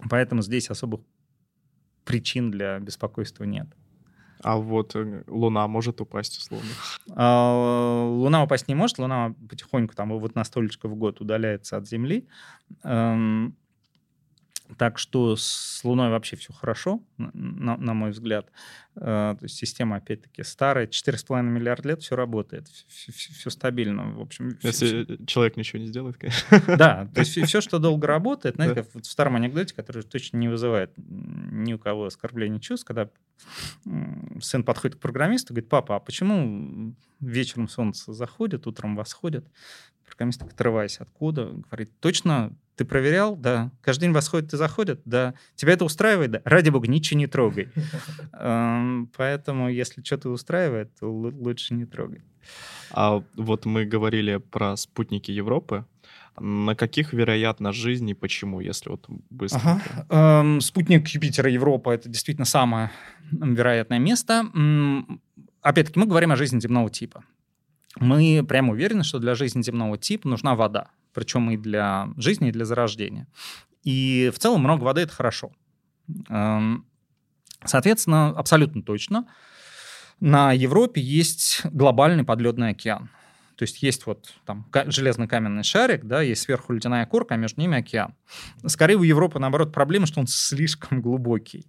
[0.09, 1.01] поэтому здесь особых
[2.05, 3.67] причин для беспокойства нет.
[4.43, 6.69] А вот э, Луна может упасть условно?
[7.09, 8.99] А, Луна упасть не может.
[8.99, 12.27] Луна потихоньку там вот на столечко в год удаляется от Земли.
[14.77, 18.49] Так что с Луной вообще все хорошо, на, на мой взгляд.
[18.95, 24.11] Э, то есть система, опять-таки, старая, 4,5 миллиарда лет, все работает, все, все стабильно.
[24.11, 25.25] В общем, Если все...
[25.25, 26.61] человек ничего не сделает, конечно.
[26.77, 30.49] Да, то есть все, что долго работает, знаете, как в старом анекдоте, который точно не
[30.49, 33.09] вызывает ни у кого оскорбления чувств, когда
[34.41, 39.47] сын подходит к программисту и говорит, папа, а почему вечером солнце заходит, утром восходит?
[40.07, 43.35] Программист, отрываясь от кода, говорит, точно ты проверял?
[43.35, 43.71] Да.
[43.81, 45.01] Каждый день восходит и заходит?
[45.03, 45.33] Да.
[45.55, 46.31] Тебя это устраивает?
[46.31, 46.41] Да.
[46.45, 47.69] Ради бога, ничего не трогай.
[48.33, 52.21] Эм, поэтому, если что-то устраивает, то лучше не трогай.
[52.91, 55.85] А вот мы говорили про спутники Европы.
[56.39, 59.59] На каких, вероятно, жизни, почему, если вот быстро?
[59.63, 60.05] Ага.
[60.41, 62.91] Эм, спутник Юпитера Европа— это действительно самое
[63.31, 64.45] вероятное место.
[65.61, 67.23] Опять-таки, мы говорим о жизни земного типа.
[67.99, 72.51] Мы прямо уверены, что для жизни земного типа нужна вода причем и для жизни, и
[72.51, 73.25] для зарождения.
[73.81, 75.51] И в целом много воды— это хорошо.
[76.29, 76.85] Эм,
[77.65, 79.25] соответственно, абсолютно точно,
[80.19, 83.09] на Европе есть глобальный подледный океан.
[83.57, 87.79] То есть есть вот там железно-каменный шарик, да, есть сверху ледяная корка, а между ними
[87.79, 88.13] океан.
[88.67, 91.65] Скорее у Европы, наоборот, проблема, что он слишком глубокий.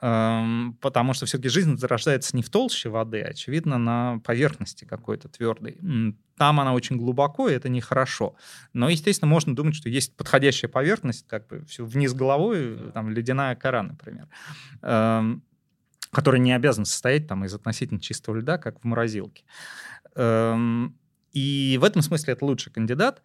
[0.00, 5.28] Эм, потому что все-таки жизнь зарождается не в толще воды, а, очевидно, на поверхности какой-то
[5.28, 5.78] твердой.
[6.36, 8.34] Там она очень глубоко, и это нехорошо.
[8.72, 13.54] Но, естественно, можно думать, что есть подходящая поверхность, как бы все вниз головой, там ледяная
[13.54, 14.28] кора, например.
[14.82, 15.44] Эм,
[16.10, 19.44] которая не обязана состоять там из относительно чистого льда, как в морозилке.
[20.14, 20.96] Эм,
[21.38, 23.22] и в этом смысле это лучший кандидат.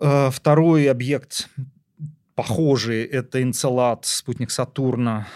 [0.00, 1.48] Э, второй объект
[2.34, 5.26] похожий, это Энцелад, спутник Сатурна.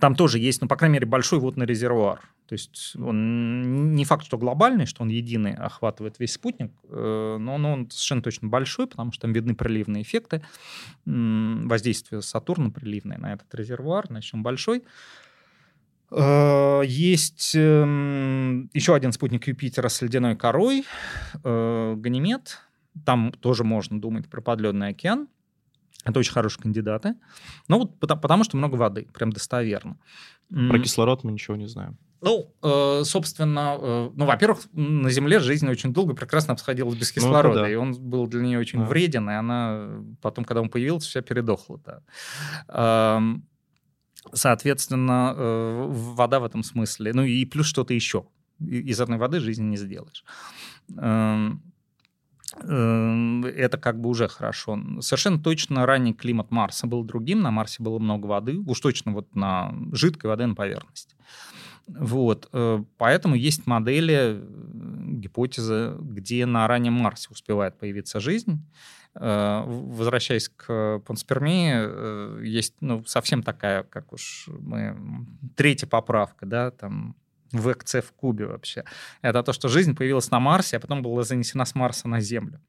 [0.00, 2.20] Там тоже есть, ну, по крайней мере, большой водный резервуар.
[2.46, 7.54] То есть он не факт, что глобальный, что он единый охватывает весь спутник, э, но
[7.54, 10.44] он, совершенно точно большой, потому что там видны приливные эффекты,
[11.06, 14.82] воздействие Сатурна приливное на этот резервуар, значит, он большой.
[16.16, 20.84] Э, есть эм, еще один спутник Юпитера с ледяной корой,
[21.42, 22.58] э, Ганимед.
[23.04, 25.28] Там тоже можно думать про подледный океан.
[26.04, 27.14] Это очень хорошие кандидаты.
[27.66, 29.96] Ну, вот потому, потому что много воды, прям достоверно.
[30.50, 31.98] Про кислород мы ничего не знаем.
[32.20, 37.60] Ну, э, собственно, ну, во-первых, на Земле жизнь очень долго прекрасно обходилась без ну, кислорода,
[37.60, 37.70] ну, да.
[37.70, 38.84] и он был для нее очень да.
[38.86, 41.80] вреден, и она потом, когда он появился, вся передохла.
[41.84, 43.20] Да.
[44.32, 47.12] Соответственно, э, вода в этом смысле.
[47.12, 48.26] Ну и плюс что-то еще.
[48.60, 50.24] Из одной воды жизни не сделаешь.
[50.96, 51.62] Эм,
[52.62, 54.78] эм, это как бы уже хорошо.
[55.00, 57.42] Совершенно точно ранний климат Марса был другим.
[57.42, 58.58] На Марсе было много воды.
[58.58, 61.16] Уж точно вот на жидкой воды на поверхности.
[61.86, 62.48] Вот.
[62.52, 64.42] Э, поэтому есть модели, э,
[65.14, 68.64] гипотезы, где на раннем Марсе успевает появиться жизнь.
[69.14, 74.96] Э, возвращаясь к панспермии, есть ну, совсем такая, как уж мы...
[75.56, 77.16] Третья поправка, да, там
[77.52, 78.84] ВКЦ в кубе вообще.
[79.22, 82.60] Это то, что жизнь появилась на Марсе, а потом была занесена с Марса на Землю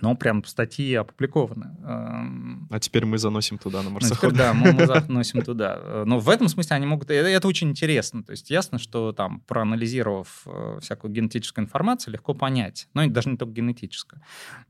[0.00, 1.76] но прям статьи опубликованы.
[1.84, 4.32] Эм, а теперь мы заносим туда, на марсоход.
[4.32, 6.04] Ну, да, мы, мы заносим туда.
[6.06, 7.10] Но в этом смысле они могут...
[7.10, 8.22] Это, это очень интересно.
[8.22, 12.88] То есть ясно, что там, проанализировав э, всякую генетическую информацию, легко понять.
[12.94, 14.22] Но даже не только генетическую.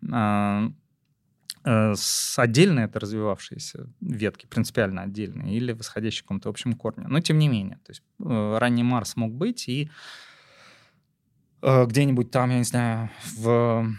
[0.02, 0.76] Эм,
[1.64, 7.06] э, с отдельно это развивавшиеся ветки, принципиально отдельные, или восходящие к какому-то общему корню.
[7.08, 9.90] Но тем не менее, то есть э, ранний Марс мог быть, и
[11.62, 13.94] где-нибудь там, я не знаю, в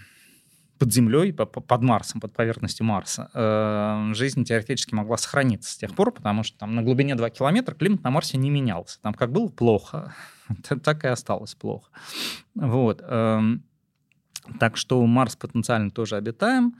[0.81, 6.11] под землей, под Марсом, под поверхностью Марса, э, жизнь теоретически могла сохраниться с тех пор,
[6.11, 8.99] потому что там на глубине 2 километра климат на Марсе не менялся.
[8.99, 10.15] Там как было плохо,
[10.83, 11.91] так и осталось плохо.
[12.55, 12.99] Вот.
[13.03, 13.63] Эм,
[14.59, 16.73] так что Марс потенциально тоже обитаем.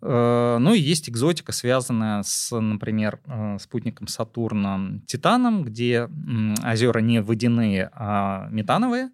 [0.00, 6.08] Э, ну и есть экзотика, связанная с, например, э, спутником Сатурна Титаном, где
[6.64, 9.10] озера не водяные, а метановые.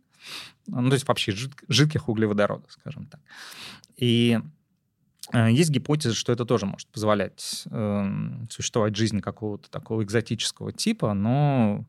[0.67, 1.35] Ну, то есть вообще
[1.69, 3.21] жидких углеводородов, скажем так.
[3.97, 4.39] И
[5.33, 7.65] э, есть гипотеза, что это тоже может позволять
[8.51, 11.85] существовать жизни какого-то такого экзотического типа, но,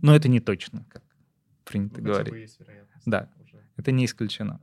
[0.00, 1.02] но это не точно, как
[1.64, 2.58] принято ну, говорить.
[3.04, 3.62] Да, уже.
[3.76, 4.60] это не исключено.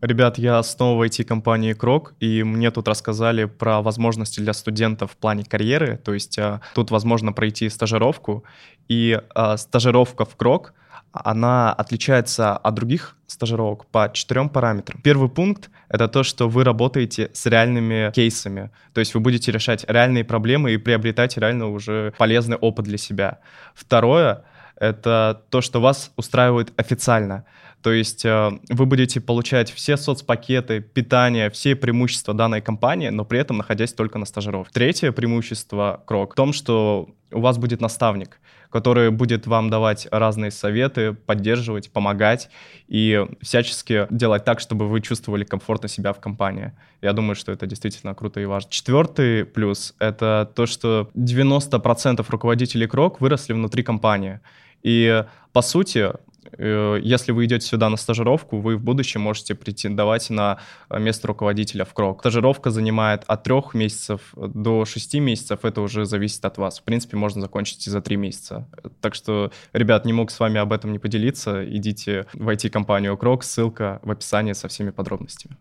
[0.00, 5.16] Ребят, я снова в IT-компании Крок, и мне тут рассказали про возможности для студентов в
[5.16, 8.44] плане карьеры, то есть а, тут возможно пройти стажировку,
[8.88, 10.72] и а, стажировка в Крок,
[11.12, 15.00] она отличается от других стажировок по четырем параметрам.
[15.02, 19.84] Первый пункт— это то, что вы работаете с реальными кейсами, то есть вы будете решать
[19.86, 23.40] реальные проблемы и приобретать реально уже полезный опыт для себя.
[23.74, 24.44] Второе—
[24.80, 27.44] это то, что вас устраивает официально—
[27.82, 33.38] то есть э, вы будете получать все соцпакеты, питание, все преимущества данной компании, но при
[33.38, 34.72] этом находясь только на стажировке.
[34.72, 40.50] Третье преимущество Крок в том, что у вас будет наставник, который будет вам давать разные
[40.50, 42.50] советы, поддерживать, помогать
[42.86, 46.72] и всячески делать так, чтобы вы чувствовали комфортно себя в компании.
[47.00, 48.70] Я думаю, что это действительно круто и важно.
[48.70, 54.40] Четвертый плюс— это то, что 90% руководителей Крок выросли внутри компании.
[54.82, 56.12] И, по сути,
[56.58, 60.58] Э, если вы идете сюда на стажировку, вы в будущем можете претендовать на
[60.88, 62.20] э, место руководителя в КРОК.
[62.20, 66.80] Стажировка занимает от трех месяцев до шести месяцев, это уже зависит от вас.
[66.80, 68.68] В принципе, можно закончить и за три месяца.
[69.00, 71.64] Так что, ребят, не мог с вами об этом не поделиться.
[71.64, 75.56] Идите в IT-компанию КРОК, ссылка в описании со всеми подробностями.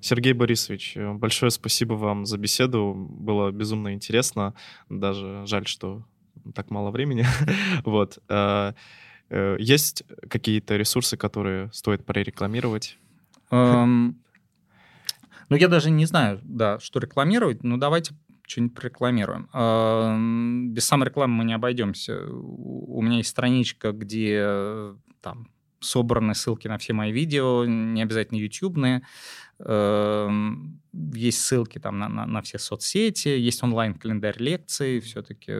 [0.00, 2.94] Сергей Борисович, э, большое спасибо вам за беседу.
[2.94, 4.54] Было безумно интересно.
[4.88, 6.04] Даже жаль, что
[6.54, 7.26] так мало времени.
[7.84, 8.18] вот.
[8.28, 8.72] Э,
[9.28, 12.98] э, есть какие-то ресурсы, которые стоит прорекламировать?
[13.52, 14.14] ну,
[15.56, 17.64] я даже не знаю, да, что рекламировать.
[17.64, 18.14] Ну, давайте
[18.46, 19.48] что-нибудь прорекламируем.
[20.72, 22.20] Без самой рекламы мы не обойдемся.
[22.30, 25.48] У меня есть страничка, где там
[25.80, 29.02] собраны ссылки на все мои видео, не обязательно ютубные.
[29.58, 35.00] Есть ссылки там на, на, на все соцсети, есть онлайн-календарь лекций.
[35.00, 35.52] Все-таки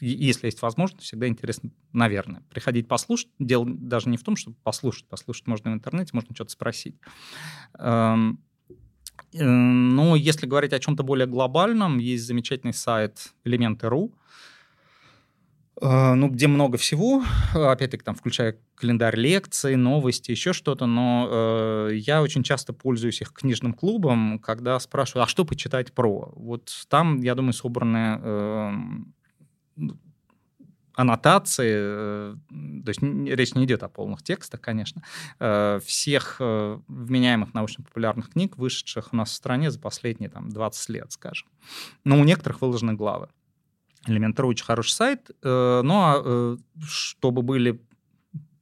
[0.00, 3.30] если есть возможность, всегда интересно, наверное, приходить послушать.
[3.38, 5.08] Дело даже не в том, чтобы послушать.
[5.08, 6.96] Послушать можно в интернете, можно что-то спросить.
[7.78, 8.40] Эм,
[9.32, 14.14] э, но если говорить о чем-то более глобальном, есть замечательный сайт элементы.ру,
[15.80, 17.22] ну, где много всего,
[17.54, 23.32] опять-таки, там, включая календарь лекций, новости, еще что-то, но э, я очень часто пользуюсь их
[23.32, 26.32] книжным клубом, когда спрашиваю, а что почитать про?
[26.34, 28.72] Вот там, я думаю, собраны э,
[30.98, 32.34] аннотации, э,
[32.84, 35.02] то есть речь не идет о полных текстах, конечно,
[35.38, 40.88] э, всех э, вменяемых научно-популярных книг, вышедших у нас в стране за последние там, 20
[40.88, 41.48] лет, скажем.
[42.02, 43.28] Но у некоторых выложены главы.
[44.06, 47.80] Elementor очень хороший сайт, но чтобы были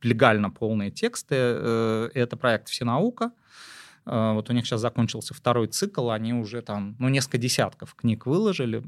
[0.02, 3.36] легально полные тексты, это проект «Всенаука», наука
[4.06, 8.26] Э, вот у них сейчас закончился второй цикл, они уже там, ну, несколько десятков книг
[8.26, 8.82] выложили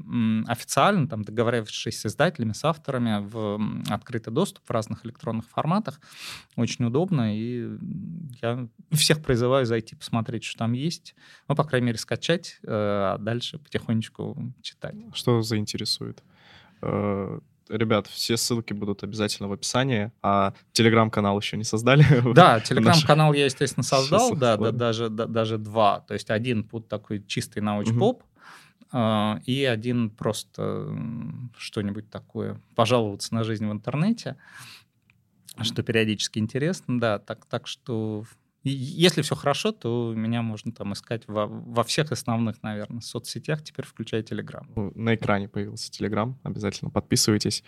[0.47, 5.99] официально, там, договорившись с издателями, с авторами в открытый доступ в разных электронных форматах.
[6.55, 7.77] Очень удобно, и
[8.41, 11.15] я всех призываю зайти посмотреть, что там есть.
[11.47, 14.95] Ну, по крайней мере, скачать, э, а дальше потихонечку читать.
[15.13, 16.23] Что заинтересует?
[16.81, 22.05] Э, ребят, все ссылки будут обязательно в описании, а телеграм-канал еще не создали?
[22.33, 26.01] Да, телеграм-канал я, естественно, создал, да, да, даже, да, даже два.
[26.01, 28.23] То есть один под такой чистый науч-поп,
[28.91, 30.97] Uh, и один просто
[31.55, 34.35] что-нибудь такое, пожаловаться на жизнь в интернете,
[35.61, 38.23] что периодически интересно, да, так, так что
[38.63, 43.85] если все хорошо, то меня можно там искать во, во всех основных, наверное, соцсетях, теперь
[43.85, 44.65] включая Telegram.
[44.75, 47.63] Ну, на экране появился Telegram, обязательно подписывайтесь.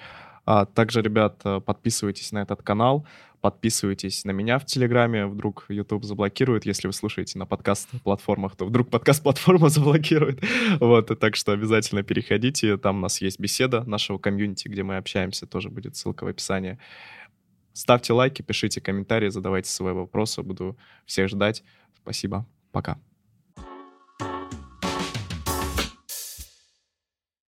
[0.45, 3.05] А также, ребят, э, подписывайтесь на этот канал,
[3.41, 8.89] подписывайтесь на меня в Телеграме, вдруг YouTube заблокирует, если вы слушаете на подкаст-платформах, то вдруг
[8.89, 10.43] подкаст-платформа заблокирует.
[10.79, 15.45] Вот, так что обязательно переходите, там у нас есть беседа нашего комьюнити, где мы общаемся,
[15.45, 16.79] тоже будет ссылка в описании.
[17.81, 20.43] Ставьте лайки, пишите комментарии, задавайте свои вопросы.
[20.43, 20.77] Буду
[21.07, 21.63] всех ждать.
[21.95, 22.45] Спасибо.
[22.71, 22.99] Пока.